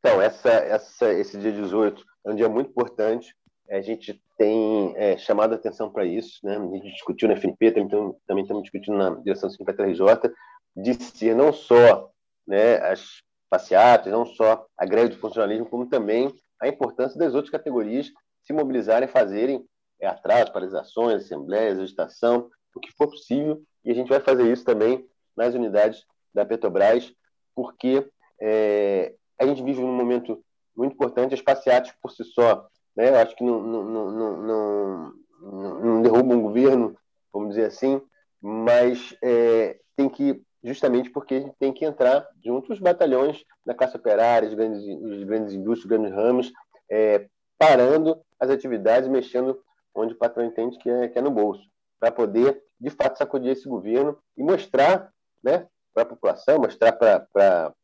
Então, 0.00 0.20
essa, 0.20 0.48
essa, 0.48 1.12
esse 1.12 1.38
dia 1.38 1.52
18 1.52 2.02
é 2.26 2.30
um 2.30 2.34
dia 2.34 2.48
muito 2.48 2.70
importante. 2.70 3.34
A 3.70 3.80
gente 3.80 4.20
tem 4.36 4.94
é, 4.96 5.16
chamado 5.18 5.52
a 5.52 5.56
atenção 5.56 5.90
para 5.90 6.04
isso. 6.04 6.40
Né? 6.42 6.56
A 6.56 6.76
gente 6.76 6.92
discutiu 6.92 7.28
na 7.28 7.34
FNP, 7.36 7.72
também, 7.72 8.16
também 8.26 8.42
estamos 8.42 8.62
discutindo 8.62 8.96
na 8.96 9.10
direção 9.16 9.48
do 9.50 9.82
RJ, 9.82 10.32
de 10.74 10.94
ser 10.94 11.36
não 11.36 11.52
só 11.52 12.10
né, 12.46 12.76
as 12.78 13.22
passeatas, 13.50 14.12
não 14.12 14.24
só 14.24 14.66
a 14.76 14.86
greve 14.86 15.10
do 15.10 15.20
funcionalismo, 15.20 15.66
como 15.66 15.86
também 15.86 16.34
a 16.60 16.68
importância 16.68 17.18
das 17.18 17.34
outras 17.34 17.50
categorias 17.50 18.10
se 18.42 18.52
mobilizarem, 18.52 19.08
fazerem 19.08 19.64
é, 20.00 20.10
paralisações, 20.12 21.24
assembleias, 21.24 21.78
agitação, 21.78 22.48
o 22.74 22.80
que 22.80 22.90
for 22.92 23.08
possível. 23.08 23.62
E 23.84 23.90
a 23.90 23.94
gente 23.94 24.08
vai 24.08 24.20
fazer 24.20 24.50
isso 24.50 24.64
também 24.64 25.06
nas 25.36 25.54
unidades 25.54 26.04
da 26.32 26.44
Petrobras, 26.44 27.12
porque 27.54 28.08
é, 28.40 29.14
a 29.40 29.46
gente 29.46 29.62
vive 29.62 29.80
num 29.80 29.92
momento 29.92 30.42
muito 30.76 30.92
importante. 30.92 31.34
As 31.34 31.42
passeatas, 31.42 31.92
por 32.02 32.10
si 32.10 32.24
só, 32.24 32.68
né, 32.96 33.08
eu 33.08 33.16
acho 33.16 33.34
que 33.34 33.42
não, 33.42 33.62
não, 33.62 33.84
não, 33.84 34.42
não, 34.42 35.80
não 35.80 36.02
derrubam 36.02 36.38
um 36.38 36.42
governo, 36.42 36.96
vamos 37.32 37.50
dizer 37.50 37.66
assim, 37.66 38.00
mas 38.40 39.16
é, 39.22 39.78
tem 39.96 40.08
que 40.08 40.42
justamente 40.62 41.08
porque 41.10 41.34
a 41.34 41.40
gente 41.40 41.56
tem 41.58 41.72
que 41.72 41.84
entrar 41.84 42.28
junto 42.44 42.72
os 42.72 42.78
batalhões 42.78 43.44
da 43.64 43.74
classe 43.74 43.96
operária, 43.96 44.48
os 44.48 44.54
grandes, 44.54 44.82
os 44.82 45.24
grandes 45.24 45.54
indústrias, 45.54 45.84
os 45.84 45.86
grandes 45.86 46.12
ramos, 46.12 46.52
é, 46.90 47.26
parando 47.58 48.20
as 48.38 48.50
atividades, 48.50 49.08
mexendo 49.08 49.58
onde 49.94 50.14
o 50.14 50.18
patrão 50.18 50.44
entende 50.44 50.78
que 50.78 50.90
é, 50.90 51.08
que 51.08 51.18
é 51.18 51.22
no 51.22 51.30
bolso, 51.30 51.62
para 51.98 52.12
poder, 52.12 52.62
de 52.78 52.90
fato, 52.90 53.16
sacudir 53.16 53.52
esse 53.52 53.68
governo 53.68 54.18
e 54.36 54.42
mostrar 54.42 55.10
né, 55.42 55.66
para 55.94 56.02
a 56.02 56.06
população, 56.06 56.58
mostrar 56.58 56.92
para 56.92 57.74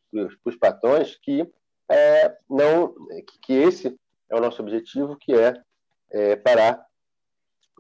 os 0.45 0.57
patrões 0.57 1.17
que, 1.17 1.51
é, 1.89 2.37
não, 2.49 2.95
que, 3.27 3.39
que, 3.41 3.53
esse 3.53 3.99
é 4.29 4.37
o 4.37 4.41
nosso 4.41 4.63
objetivo, 4.63 5.17
que 5.17 5.35
é, 5.35 5.61
é 6.11 6.37
parar, 6.37 6.85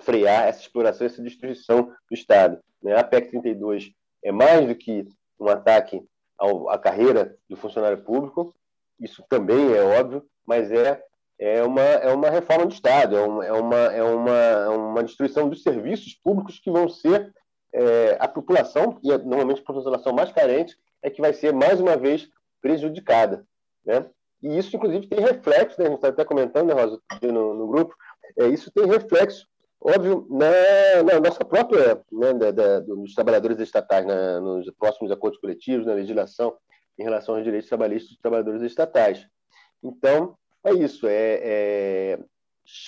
frear 0.01 0.47
essa 0.47 0.61
exploração, 0.61 1.07
essa 1.07 1.23
destruição 1.23 1.93
do 2.09 2.15
Estado. 2.15 2.59
Né? 2.83 2.97
A 2.97 3.05
PEC 3.05 3.31
32 3.31 3.93
é 4.23 4.33
mais 4.33 4.67
do 4.67 4.75
que 4.75 5.07
um 5.39 5.49
ataque 5.49 6.03
ao, 6.39 6.69
à 6.69 6.79
carreira 6.79 7.37
do 7.49 7.57
funcionário 7.57 8.03
público, 8.03 8.55
isso 9.01 9.25
também 9.29 9.75
é 9.75 9.83
óbvio, 9.83 10.27
mas 10.47 10.71
é 10.71 11.03
é 11.39 11.63
uma, 11.63 11.83
é 11.83 12.13
uma 12.13 12.31
reforma 12.31 12.67
do 12.67 12.73
Estado, 12.73 13.17
é 13.17 13.21
uma, 13.21 13.45
é 13.45 13.53
uma, 13.53 13.77
é 13.77 14.03
uma, 14.03 14.33
é 14.33 14.69
uma 14.69 15.05
destruição 15.05 15.49
dos 15.49 15.63
serviços 15.63 16.15
públicos 16.15 16.59
que 16.59 16.71
vão 16.71 16.89
ser 16.89 17.33
é, 17.73 18.17
a 18.19 18.27
população, 18.27 18.99
e 19.03 19.09
normalmente 19.19 19.61
a 19.61 19.65
população 19.65 20.15
mais 20.15 20.33
carente, 20.33 20.77
é 21.03 21.11
que 21.11 21.21
vai 21.21 21.33
ser 21.33 21.53
mais 21.53 21.81
uma 21.81 21.97
vez 21.97 22.29
prejudicada. 22.61 23.47
Né? 23.85 24.05
E 24.43 24.59
isso, 24.59 24.77
inclusive, 24.77 25.07
tem 25.07 25.21
reflexo, 25.21 25.81
né? 25.81 25.87
a 25.87 25.91
gente 25.91 25.99
está 25.99 26.09
até 26.09 26.25
comentando, 26.25 26.69
né, 26.69 26.75
Rosa, 26.75 27.01
no, 27.23 27.55
no 27.55 27.67
grupo, 27.69 27.95
é, 28.37 28.49
isso 28.49 28.71
tem 28.71 28.87
reflexo, 28.87 29.47
óbvio, 29.81 30.27
na, 30.29 31.03
na 31.05 31.21
nossa 31.21 31.45
própria, 31.45 32.03
né, 32.13 32.33
da, 32.35 32.51
da, 32.51 32.81
dos 32.81 33.15
trabalhadores 33.15 33.59
estatais, 33.61 34.05
na, 34.05 34.41
nos 34.41 34.71
próximos 34.73 35.11
acordos 35.11 35.41
coletivos, 35.41 35.87
na 35.87 35.95
legislação 35.95 36.57
em 36.99 37.03
relação 37.03 37.35
aos 37.35 37.45
direitos 37.45 37.69
trabalhistas 37.69 38.11
dos 38.11 38.21
trabalhadores 38.21 38.63
estatais. 38.63 39.27
Então, 39.83 40.37
é 40.65 40.73
isso, 40.73 41.07
é, 41.07 41.41
é 41.43 42.19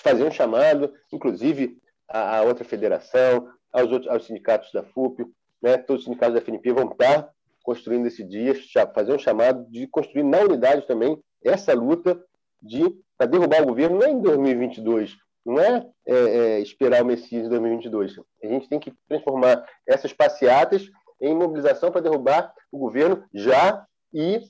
fazer 0.02 0.24
um 0.24 0.30
chamado, 0.30 0.92
inclusive 1.12 1.78
a 2.08 2.42
outra 2.42 2.64
federação, 2.64 3.48
aos, 3.72 3.92
outros, 3.92 4.10
aos 4.10 4.26
sindicatos 4.26 4.72
da 4.72 4.82
FUP, 4.82 5.24
né, 5.62 5.76
todos 5.76 6.02
os 6.02 6.04
sindicatos 6.06 6.34
da 6.34 6.40
FNP 6.40 6.72
vão 6.72 6.90
estar 6.90 7.30
construindo 7.68 8.06
esse 8.06 8.24
dia, 8.24 8.54
fazer 8.94 9.12
um 9.12 9.18
chamado 9.18 9.70
de 9.70 9.86
construir 9.88 10.22
na 10.22 10.40
unidade 10.40 10.86
também 10.86 11.22
essa 11.44 11.74
luta 11.74 12.18
de 12.62 12.82
para 13.18 13.26
derrubar 13.26 13.62
o 13.62 13.66
governo 13.66 13.98
não 13.98 14.06
é 14.06 14.10
em 14.10 14.22
2022, 14.22 15.14
não 15.44 15.60
é, 15.60 15.86
é, 16.06 16.14
é 16.14 16.60
esperar 16.60 17.02
o 17.02 17.04
Messias 17.04 17.44
em 17.44 17.48
2022. 17.50 18.20
A 18.42 18.46
gente 18.46 18.70
tem 18.70 18.80
que 18.80 18.90
transformar 19.06 19.68
essas 19.86 20.14
passeatas 20.14 20.88
em 21.20 21.34
mobilização 21.34 21.92
para 21.92 22.00
derrubar 22.00 22.54
o 22.72 22.78
governo 22.78 23.22
já 23.34 23.86
e 24.14 24.40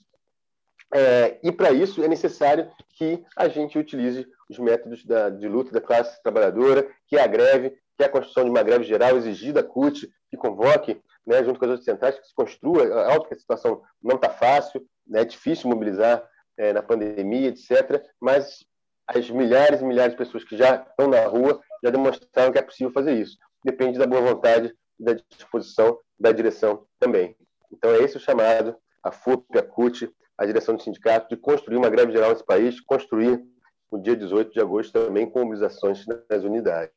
é, 0.94 1.40
e 1.42 1.50
para 1.50 1.72
isso 1.72 2.00
é 2.04 2.06
necessário 2.06 2.70
que 2.90 3.24
a 3.36 3.48
gente 3.48 3.76
utilize 3.76 4.28
os 4.48 4.60
métodos 4.60 5.04
da, 5.04 5.28
de 5.28 5.48
luta 5.48 5.72
da 5.72 5.80
classe 5.80 6.22
trabalhadora, 6.22 6.88
que 7.08 7.16
é 7.16 7.20
a 7.20 7.26
greve, 7.26 7.70
que 7.96 8.04
é 8.04 8.06
a 8.06 8.08
construção 8.08 8.44
de 8.44 8.50
uma 8.50 8.62
greve 8.62 8.84
geral 8.84 9.16
exigida, 9.16 9.60
CUT, 9.60 10.08
que 10.30 10.36
convoque, 10.36 11.02
né, 11.28 11.44
junto 11.44 11.58
com 11.58 11.66
as 11.66 11.72
outras 11.72 11.84
centrais, 11.84 12.18
que 12.18 12.26
se 12.26 12.34
construa. 12.34 12.82
É 12.82 13.08
óbvio 13.08 13.28
que 13.28 13.34
a 13.34 13.38
situação 13.38 13.82
não 14.02 14.16
está 14.16 14.30
fácil, 14.30 14.84
né, 15.06 15.20
é 15.20 15.24
difícil 15.24 15.68
mobilizar 15.68 16.26
é, 16.56 16.72
na 16.72 16.82
pandemia, 16.82 17.50
etc., 17.50 18.02
mas 18.20 18.64
as 19.06 19.30
milhares 19.30 19.80
e 19.80 19.84
milhares 19.84 20.12
de 20.12 20.18
pessoas 20.18 20.42
que 20.44 20.56
já 20.56 20.76
estão 20.76 21.08
na 21.08 21.24
rua 21.26 21.60
já 21.82 21.90
demonstraram 21.90 22.50
que 22.50 22.58
é 22.58 22.62
possível 22.62 22.92
fazer 22.92 23.12
isso. 23.12 23.36
depende 23.64 23.98
da 23.98 24.06
boa 24.06 24.22
vontade 24.22 24.74
e 24.98 25.04
da 25.04 25.12
disposição 25.12 25.98
da 26.18 26.32
direção 26.32 26.86
também. 26.98 27.36
Então, 27.70 27.90
é 27.90 27.98
esse 27.98 28.16
o 28.16 28.20
chamado, 28.20 28.74
a 29.02 29.12
FUP, 29.12 29.58
a 29.58 29.62
CUT, 29.62 30.10
a 30.36 30.46
direção 30.46 30.74
do 30.74 30.82
sindicato, 30.82 31.28
de 31.28 31.36
construir 31.40 31.76
uma 31.76 31.90
greve 31.90 32.12
geral 32.12 32.30
nesse 32.30 32.44
país, 32.44 32.80
construir 32.80 33.42
o 33.90 33.98
dia 33.98 34.16
18 34.16 34.52
de 34.52 34.60
agosto 34.60 34.92
também 34.92 35.28
com 35.28 35.40
mobilizações 35.40 36.04
nas 36.06 36.44
unidades. 36.44 36.92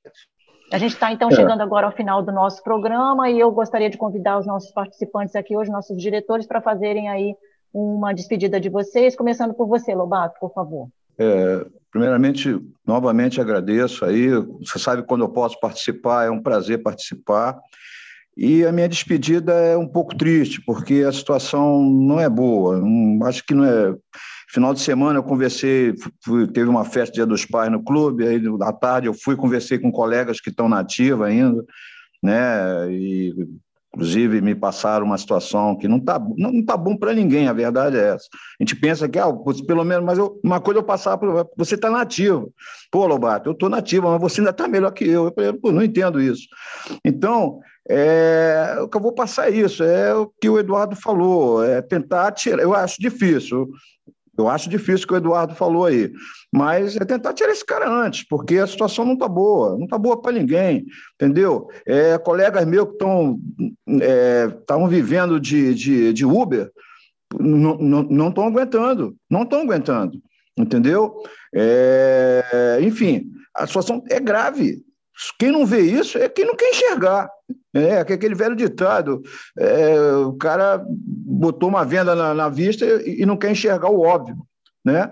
A 0.72 0.78
gente 0.78 0.94
está, 0.94 1.12
então, 1.12 1.30
é. 1.30 1.36
chegando 1.36 1.62
agora 1.62 1.86
ao 1.86 1.92
final 1.92 2.24
do 2.24 2.32
nosso 2.32 2.64
programa 2.64 3.30
e 3.30 3.40
eu 3.40 3.52
gostaria 3.52 3.90
de 3.90 3.98
convidar 3.98 4.40
os 4.40 4.48
nossos 4.48 4.72
participantes 4.72 5.36
aqui 5.36 5.56
hoje, 5.56 5.70
nossos 5.70 5.98
diretores, 5.98 6.48
para 6.48 6.62
fazerem 6.62 7.10
aí 7.10 7.36
uma 7.74 8.14
despedida 8.14 8.60
de 8.60 8.70
vocês, 8.70 9.16
começando 9.16 9.54
por 9.54 9.68
você, 9.68 9.94
Lobato, 9.94 10.40
por 10.40 10.54
favor. 10.54 10.88
É, 11.18 11.66
primeiramente, 11.92 12.58
novamente 12.88 13.40
agradeço 13.42 14.06
aí. 14.06 14.30
Você 14.60 14.80
sabe 14.80 15.04
quando 15.04 15.26
eu 15.26 15.30
posso 15.30 15.60
participar, 15.60 16.26
é 16.26 16.32
um 16.32 16.42
prazer 16.42 16.82
participar. 16.82 17.60
E 18.36 18.66
a 18.66 18.72
minha 18.72 18.88
despedida 18.88 19.52
é 19.54 19.78
um 19.78 19.88
pouco 19.88 20.16
triste, 20.16 20.62
porque 20.62 21.04
a 21.06 21.12
situação 21.12 21.84
não 21.84 22.20
é 22.20 22.30
boa. 22.30 22.78
Não, 22.80 23.26
acho 23.26 23.44
que 23.46 23.54
não 23.54 23.66
é. 23.66 23.94
Final 24.52 24.74
de 24.74 24.82
semana 24.82 25.20
eu 25.20 25.24
conversei, 25.24 25.94
fui, 26.24 26.48
teve 26.48 26.70
uma 26.70 26.84
festa 26.84 27.14
Dia 27.14 27.26
dos 27.26 27.46
Pais 27.46 27.72
no 27.72 27.84
clube, 27.84 28.28
aí 28.28 28.42
à 28.62 28.74
tarde 28.74 29.08
eu 29.08 29.14
fui 29.14 29.36
conversei 29.36 29.80
com 29.80 29.92
colegas 29.92 30.42
que 30.42 30.50
estão 30.50 30.68
na 30.68 30.80
ativa 30.80 31.28
ainda, 31.28 31.64
né? 32.22 32.92
E 32.92 33.34
Inclusive, 33.94 34.40
me 34.40 34.56
passaram 34.56 35.06
uma 35.06 35.18
situação 35.18 35.78
que 35.78 35.86
não 35.86 35.98
está 35.98 36.18
não, 36.18 36.50
não 36.50 36.64
tá 36.64 36.78
bom 36.78 36.96
para 36.96 37.14
ninguém, 37.14 37.50
a 37.50 37.54
verdade 37.54 37.98
é 37.98 38.14
essa. 38.14 38.26
A 38.58 38.64
gente 38.64 38.74
pensa 38.74 39.08
que, 39.08 39.20
ah, 39.20 39.28
pelo 39.68 39.84
menos, 39.84 40.06
mas 40.06 40.18
eu, 40.18 40.40
uma 40.42 40.62
coisa 40.62 40.80
eu 40.80 40.84
passar 40.84 41.18
para 41.18 41.46
você 41.58 41.76
está 41.76 41.90
nativo. 41.90 42.54
Pô, 42.90 43.06
Lobato, 43.06 43.50
eu 43.50 43.52
estou 43.52 43.70
nativo, 43.70 44.10
mas 44.10 44.22
você 44.22 44.40
ainda 44.40 44.52
está 44.52 44.66
melhor 44.66 44.92
que 44.92 45.04
eu. 45.04 45.34
Eu 45.36 45.60
Pô, 45.60 45.74
não 45.74 45.84
entendo 45.84 46.22
isso. 46.22 46.48
Então, 47.04 47.60
é, 47.90 48.78
o 48.82 48.88
que 48.88 48.96
eu 48.96 49.02
vou 49.02 49.14
passar 49.14 49.52
é 49.52 49.56
isso, 49.56 49.84
é 49.84 50.16
o 50.16 50.26
que 50.26 50.48
o 50.48 50.58
Eduardo 50.58 50.96
falou, 50.96 51.62
é 51.62 51.82
tentar 51.82 52.32
tirar. 52.32 52.64
Eu 52.64 52.74
acho 52.74 52.96
difícil. 52.98 53.68
Eu 54.38 54.48
acho 54.48 54.70
difícil 54.70 55.06
o 55.06 55.08
que 55.08 55.14
o 55.14 55.18
Eduardo 55.18 55.54
falou 55.56 55.86
aí, 55.86 56.12
mas 56.54 56.96
é 56.96 57.04
tentar 57.04 57.34
tirar 57.34 57.52
esse 57.52 57.66
cara 57.66 57.90
antes, 57.90 58.26
porque 58.28 58.58
a 58.58 58.68
situação 58.68 59.06
não 59.06 59.14
está 59.14 59.28
boa, 59.28 59.78
não 59.78 59.84
está 59.84 59.98
boa 59.98 60.22
para 60.22 60.32
ninguém, 60.32 60.86
entendeu? 61.16 61.68
É, 61.86 62.18
colegas 62.18 62.66
meus 62.66 62.88
que 62.88 62.94
estão 62.94 63.40
é, 64.02 64.88
vivendo 64.90 65.40
de, 65.40 65.74
de, 65.74 66.14
de 66.14 66.26
Uber 66.26 66.72
não 67.40 68.30
estão 68.30 68.46
aguentando, 68.46 69.16
não 69.30 69.44
estão 69.44 69.62
aguentando, 69.62 70.22
entendeu? 70.58 71.22
É, 71.54 72.80
enfim, 72.82 73.32
a 73.56 73.68
situação 73.68 74.04
é 74.10 74.20
grave. 74.20 74.84
Quem 75.38 75.52
não 75.52 75.66
vê 75.66 75.82
isso 75.82 76.18
é 76.18 76.28
quem 76.28 76.46
não 76.46 76.56
quer 76.56 76.70
enxergar. 76.70 77.30
É, 77.74 78.00
aquele 78.00 78.36
velho 78.36 78.56
ditado: 78.56 79.22
é, 79.58 80.14
o 80.26 80.34
cara 80.34 80.84
botou 80.88 81.70
uma 81.70 81.86
venda 81.86 82.16
na, 82.16 82.34
na 82.34 82.50
vista 82.50 82.86
e, 82.86 83.22
e, 83.22 83.26
não 83.26 83.38
quer 83.38 83.52
enxergar 83.52 83.90
o 83.90 84.02
óbvio. 84.02 84.36
Né? 84.84 85.10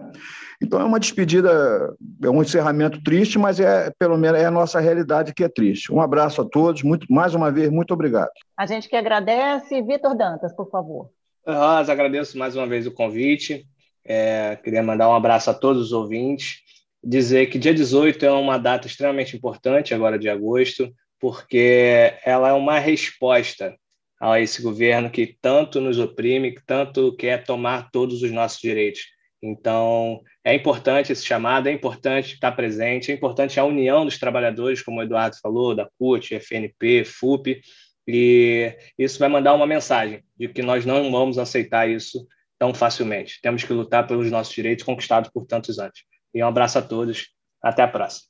Então 0.62 0.82
é 0.82 0.84
uma 0.84 1.00
despedida, 1.00 1.96
é 2.22 2.30
um 2.30 2.42
encerramento 2.42 3.02
triste, 3.04 3.38
mas 3.38 3.60
é 3.60 3.92
pelo 3.98 4.18
menos 4.18 4.42
é 4.42 4.46
a 4.46 4.52
nossa 4.52 4.80
realidade 4.80 5.34
que 5.34 5.44
é 5.44 5.50
triste. 5.50 5.94
Um 5.94 6.02
abraço 6.02 6.42
a 6.42 6.46
todos, 6.46 6.84
muito, 6.84 7.08
mais 7.10 7.34
uma 7.34 7.52
vez, 7.52 7.70
muito 7.70 7.94
obrigado. 7.94 8.32
A 8.58 8.66
gente 8.66 8.90
que 8.90 8.96
agradece. 8.96 9.82
Vitor 9.82 10.16
Dantas, 10.18 10.54
por 10.54 10.70
favor. 10.70 11.10
Rosa, 11.48 11.92
agradeço 11.92 12.38
mais 12.38 12.56
uma 12.56 12.68
vez 12.68 12.86
o 12.86 12.92
convite. 12.92 13.66
É, 14.06 14.58
queria 14.58 14.84
mandar 14.84 15.10
um 15.10 15.16
abraço 15.16 15.50
a 15.50 15.54
todos 15.54 15.84
os 15.84 15.92
ouvintes 15.94 16.62
dizer 17.04 17.48
que 17.48 17.58
dia 17.58 17.74
18 17.74 18.26
é 18.26 18.32
uma 18.32 18.58
data 18.58 18.88
extremamente 18.88 19.36
importante, 19.36 19.94
agora 19.94 20.20
de 20.20 20.30
agosto, 20.30 20.94
porque 21.20 22.14
ela 22.26 22.50
é 22.50 22.54
uma 22.54 22.80
resposta 22.80 23.76
a 24.20 24.40
esse 24.40 24.62
governo 24.62 25.10
que 25.10 25.38
tanto 25.42 25.80
nos 25.80 25.98
oprime, 25.98 26.54
que 26.54 26.66
tanto 26.66 27.16
quer 27.16 27.44
tomar 27.44 27.90
todos 27.92 28.22
os 28.22 28.32
nossos 28.32 28.60
direitos. 28.60 29.02
Então, 29.42 30.22
é 30.44 30.54
importante 30.54 31.14
esse 31.14 31.26
chamado, 31.26 31.68
é 31.68 31.72
importante 31.72 32.34
estar 32.34 32.52
presente, 32.52 33.12
é 33.12 33.16
importante 33.16 33.60
a 33.60 33.64
união 33.64 34.04
dos 34.04 34.20
trabalhadores, 34.20 34.82
como 34.82 35.00
o 35.00 35.04
Eduardo 35.04 35.38
falou, 35.42 35.74
da 35.74 35.90
CUT, 35.98 36.36
FNP, 36.36 37.06
FUP, 37.06 37.62
e 38.06 38.76
isso 38.98 39.20
vai 39.20 39.30
mandar 39.30 39.54
uma 39.54 39.68
mensagem 39.68 40.24
de 40.38 40.50
que 40.50 40.62
nós 40.62 40.86
não 40.86 41.10
vamos 41.12 41.38
aceitar 41.38 41.90
isso 41.90 42.28
tão 42.58 42.74
facilmente. 42.74 43.40
Temos 43.42 43.64
que 43.64 43.72
lutar 43.72 44.06
pelos 44.08 44.30
nossos 44.30 44.54
direitos 44.54 44.84
conquistados 44.84 45.30
por 45.30 45.46
tantos 45.46 45.80
anos. 45.80 46.04
E 46.34 46.44
um 46.44 46.48
abraço 46.48 46.80
a 46.80 46.82
todos. 46.82 47.34
Até 47.62 47.84
a 47.84 47.88
próxima. 47.88 48.30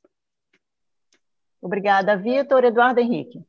Obrigada, 1.60 2.16
Vitor. 2.16 2.64
Eduardo 2.64 3.00
Henrique. 3.00 3.44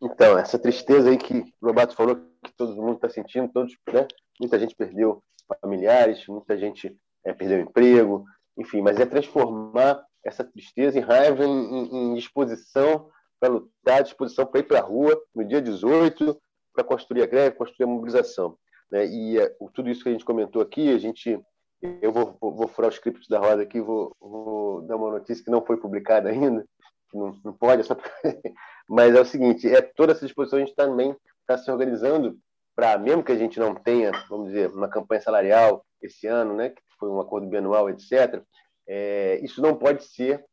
Então, 0.00 0.38
essa 0.38 0.58
tristeza 0.58 1.10
aí 1.10 1.18
que 1.18 1.34
o 1.60 1.66
Lobato 1.66 1.94
falou 1.94 2.16
que 2.44 2.52
todo 2.56 2.76
mundo 2.76 2.94
está 2.94 3.08
sentindo, 3.08 3.52
todos, 3.52 3.76
né? 3.92 4.06
muita 4.38 4.58
gente 4.58 4.74
perdeu 4.76 5.22
familiares, 5.60 6.24
muita 6.28 6.56
gente 6.56 6.96
é, 7.24 7.32
perdeu 7.32 7.60
emprego, 7.60 8.24
enfim, 8.56 8.80
mas 8.80 9.00
é 9.00 9.06
transformar 9.06 10.04
essa 10.24 10.44
tristeza 10.44 10.98
em 10.98 11.02
raiva, 11.02 11.44
em, 11.44 12.12
em 12.12 12.14
disposição 12.14 13.10
para 13.40 13.48
lutar, 13.48 14.02
disposição 14.02 14.46
para 14.46 14.60
ir 14.60 14.64
para 14.64 14.78
a 14.78 14.82
rua 14.82 15.20
no 15.34 15.44
dia 15.44 15.60
18, 15.60 16.40
para 16.72 16.84
construir 16.84 17.22
a 17.22 17.26
greve, 17.26 17.56
construir 17.56 17.84
a 17.84 17.88
mobilização. 17.88 18.56
Né? 18.90 19.06
E 19.06 19.38
é, 19.38 19.48
tudo 19.74 19.90
isso 19.90 20.02
que 20.02 20.08
a 20.08 20.12
gente 20.12 20.24
comentou 20.24 20.62
aqui, 20.62 20.92
a 20.92 20.98
gente 20.98 21.40
eu 21.80 22.12
vou, 22.12 22.36
vou, 22.40 22.54
vou 22.54 22.68
furar 22.68 22.88
os 22.88 22.96
scripts 22.96 23.28
da 23.28 23.38
roda 23.38 23.62
aqui, 23.62 23.80
vou, 23.80 24.14
vou, 24.20 24.82
dar 24.82 24.96
uma 24.96 25.12
notícia 25.12 25.44
que 25.44 25.50
não 25.50 25.64
foi 25.64 25.76
publicada 25.76 26.28
ainda, 26.28 26.64
não, 27.12 27.38
não 27.44 27.52
pode, 27.52 27.82
é 27.82 27.94
mas 28.88 29.14
é 29.14 29.20
o 29.20 29.24
seguinte, 29.24 29.68
é 29.68 29.80
toda 29.80 30.12
essa 30.12 30.26
disposição 30.26 30.58
a 30.58 30.62
gente 30.62 30.74
também 30.74 31.16
está 31.40 31.56
se 31.56 31.70
organizando 31.70 32.38
para, 32.74 32.98
mesmo 32.98 33.22
que 33.22 33.32
a 33.32 33.36
gente 33.36 33.58
não 33.58 33.74
tenha, 33.74 34.12
vamos 34.28 34.48
dizer, 34.48 34.70
uma 34.70 34.88
campanha 34.88 35.20
salarial 35.20 35.84
esse 36.00 36.26
ano, 36.26 36.54
né, 36.54 36.70
que 36.70 36.82
foi 36.98 37.08
um 37.08 37.20
acordo 37.20 37.46
bianual, 37.46 37.90
etc., 37.90 38.42
é, 38.86 39.38
isso 39.42 39.60
não 39.60 39.76
pode 39.76 40.02
ser 40.04 40.44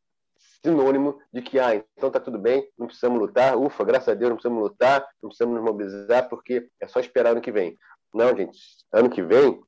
sinônimo 0.62 1.18
de 1.32 1.40
que, 1.40 1.58
ah, 1.58 1.74
então 1.96 2.10
tá 2.10 2.20
tudo 2.20 2.38
bem, 2.38 2.68
não 2.76 2.86
precisamos 2.86 3.18
lutar, 3.18 3.56
ufa, 3.56 3.84
graças 3.84 4.08
a 4.08 4.14
Deus 4.14 4.30
não 4.30 4.36
precisamos 4.36 4.62
lutar, 4.62 5.06
não 5.22 5.30
precisamos 5.30 5.54
nos 5.54 5.64
mobilizar, 5.64 6.28
porque 6.28 6.68
é 6.80 6.86
só 6.86 7.00
esperar 7.00 7.30
ano 7.30 7.40
que 7.40 7.52
vem. 7.52 7.76
Não, 8.12 8.36
gente, 8.36 8.58
ano 8.92 9.08
que 9.08 9.22
vem 9.22 9.60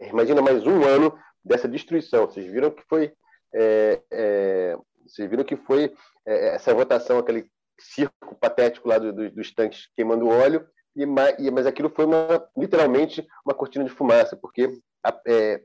imagina 0.00 0.42
mais 0.42 0.66
um 0.66 0.84
ano 0.84 1.18
dessa 1.44 1.68
destruição. 1.68 2.26
Vocês 2.26 2.46
viram 2.46 2.70
que 2.70 2.82
foi, 2.88 3.12
é, 3.54 4.02
é, 4.10 4.78
vocês 5.06 5.28
viram 5.28 5.44
que 5.44 5.56
foi 5.56 5.94
é, 6.26 6.54
essa 6.54 6.74
votação, 6.74 7.18
aquele 7.18 7.50
circo 7.78 8.34
patético 8.36 8.88
lá 8.88 8.98
do, 8.98 9.12
do, 9.12 9.30
dos 9.30 9.52
tanques 9.54 9.88
queimando 9.96 10.28
óleo, 10.28 10.66
e, 10.94 11.06
mas 11.06 11.66
aquilo 11.66 11.88
foi 11.88 12.04
uma, 12.04 12.48
literalmente 12.56 13.26
uma 13.44 13.54
cortina 13.54 13.84
de 13.84 13.90
fumaça, 13.90 14.36
porque 14.36 14.78
a, 15.04 15.18
é, 15.26 15.62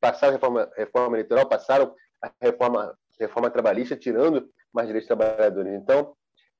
passaram 0.00 0.32
a 0.32 0.34
reforma, 0.34 0.70
reforma 0.76 1.16
eleitoral, 1.16 1.48
passaram 1.48 1.94
a 2.22 2.30
reforma, 2.40 2.96
reforma 3.18 3.50
trabalhista, 3.50 3.96
tirando 3.96 4.48
mais 4.72 4.86
direitos 4.86 5.08
trabalhadores. 5.08 5.72
Então, 5.72 6.14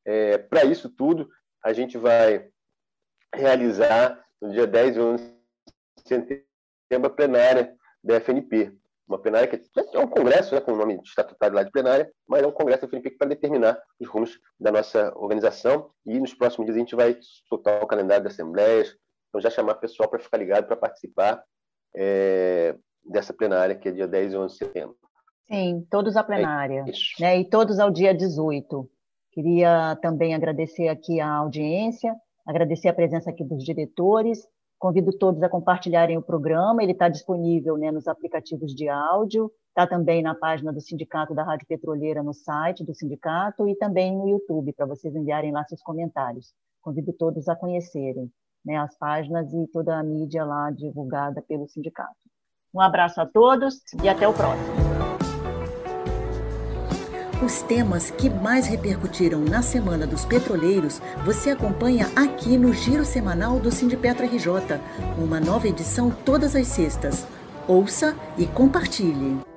é, 0.04 0.38
para 0.38 0.64
isso 0.64 0.88
tudo, 0.88 1.28
a 1.62 1.72
gente 1.72 1.98
vai 1.98 2.48
realizar 3.34 4.24
no 4.40 4.50
dia 4.50 4.66
10 4.66 4.96
e 4.96 5.00
11 5.00 5.38
de 6.04 6.47
setembro 6.88 7.08
a 7.08 7.14
plenária 7.14 7.74
da 8.02 8.16
FNP. 8.16 8.72
Uma 9.06 9.18
plenária 9.18 9.48
que 9.48 9.62
é 9.94 9.98
um 9.98 10.06
congresso, 10.06 10.54
né, 10.54 10.60
com 10.60 10.72
o 10.72 10.76
nome 10.76 11.00
estatutário 11.02 11.54
lá 11.54 11.62
de 11.62 11.70
plenária, 11.70 12.10
mas 12.26 12.42
é 12.42 12.46
um 12.46 12.52
congresso 12.52 12.82
da 12.82 12.88
FNP 12.88 13.12
para 13.12 13.28
determinar 13.28 13.80
os 13.98 14.08
rumos 14.08 14.38
da 14.58 14.70
nossa 14.70 15.12
organização. 15.16 15.90
E 16.04 16.18
nos 16.18 16.34
próximos 16.34 16.66
dias 16.66 16.76
a 16.76 16.80
gente 16.80 16.96
vai 16.96 17.16
soltar 17.48 17.82
o 17.82 17.86
calendário 17.86 18.24
das 18.24 18.34
assembleias, 18.34 18.94
então 19.28 19.40
já 19.40 19.50
chamar 19.50 19.72
o 19.72 19.80
pessoal 19.80 20.08
para 20.08 20.18
ficar 20.18 20.36
ligado 20.36 20.66
para 20.66 20.76
participar 20.76 21.42
é, 21.94 22.74
dessa 23.04 23.32
plenária, 23.32 23.74
que 23.74 23.88
é 23.88 23.92
dia 23.92 24.06
10 24.06 24.32
e 24.32 24.36
11 24.36 24.52
de 24.52 24.58
setembro. 24.58 24.96
Sim, 25.50 25.86
todos 25.90 26.14
à 26.14 26.22
plenária, 26.22 26.84
é 26.86 27.22
né, 27.22 27.40
e 27.40 27.48
todos 27.48 27.78
ao 27.78 27.90
dia 27.90 28.14
18. 28.14 28.90
Queria 29.32 29.96
também 30.02 30.34
agradecer 30.34 30.88
aqui 30.88 31.18
a 31.18 31.30
audiência, 31.30 32.14
agradecer 32.46 32.88
a 32.88 32.94
presença 32.94 33.30
aqui 33.30 33.42
dos 33.42 33.64
diretores 33.64 34.46
Convido 34.78 35.12
todos 35.12 35.42
a 35.42 35.48
compartilharem 35.48 36.16
o 36.16 36.22
programa, 36.22 36.82
ele 36.82 36.92
está 36.92 37.08
disponível 37.08 37.76
né, 37.76 37.90
nos 37.90 38.06
aplicativos 38.06 38.72
de 38.72 38.88
áudio, 38.88 39.50
está 39.68 39.86
também 39.86 40.22
na 40.22 40.36
página 40.36 40.72
do 40.72 40.80
Sindicato 40.80 41.34
da 41.34 41.42
Rádio 41.42 41.66
Petroleira, 41.66 42.22
no 42.22 42.32
site 42.32 42.84
do 42.84 42.94
sindicato, 42.94 43.68
e 43.68 43.74
também 43.74 44.16
no 44.16 44.28
YouTube, 44.28 44.72
para 44.72 44.86
vocês 44.86 45.14
enviarem 45.16 45.50
lá 45.50 45.64
seus 45.64 45.82
comentários. 45.82 46.52
Convido 46.80 47.12
todos 47.12 47.48
a 47.48 47.56
conhecerem 47.56 48.30
né, 48.64 48.76
as 48.76 48.96
páginas 48.96 49.52
e 49.52 49.66
toda 49.72 49.98
a 49.98 50.02
mídia 50.02 50.44
lá 50.44 50.70
divulgada 50.70 51.42
pelo 51.42 51.66
sindicato. 51.68 52.14
Um 52.72 52.80
abraço 52.80 53.20
a 53.20 53.26
todos 53.26 53.80
e 54.02 54.08
até 54.08 54.28
o 54.28 54.32
próximo. 54.32 54.87
Os 57.40 57.62
temas 57.62 58.10
que 58.10 58.28
mais 58.28 58.66
repercutiram 58.66 59.40
na 59.40 59.62
Semana 59.62 60.08
dos 60.08 60.24
Petroleiros 60.24 61.00
você 61.24 61.50
acompanha 61.50 62.10
aqui 62.16 62.56
no 62.56 62.72
Giro 62.72 63.04
Semanal 63.04 63.60
do 63.60 63.70
Sindipetra 63.70 64.26
RJ, 64.26 64.80
uma 65.16 65.38
nova 65.38 65.68
edição 65.68 66.10
todas 66.10 66.56
as 66.56 66.66
sextas. 66.66 67.24
Ouça 67.68 68.16
e 68.36 68.44
compartilhe. 68.44 69.47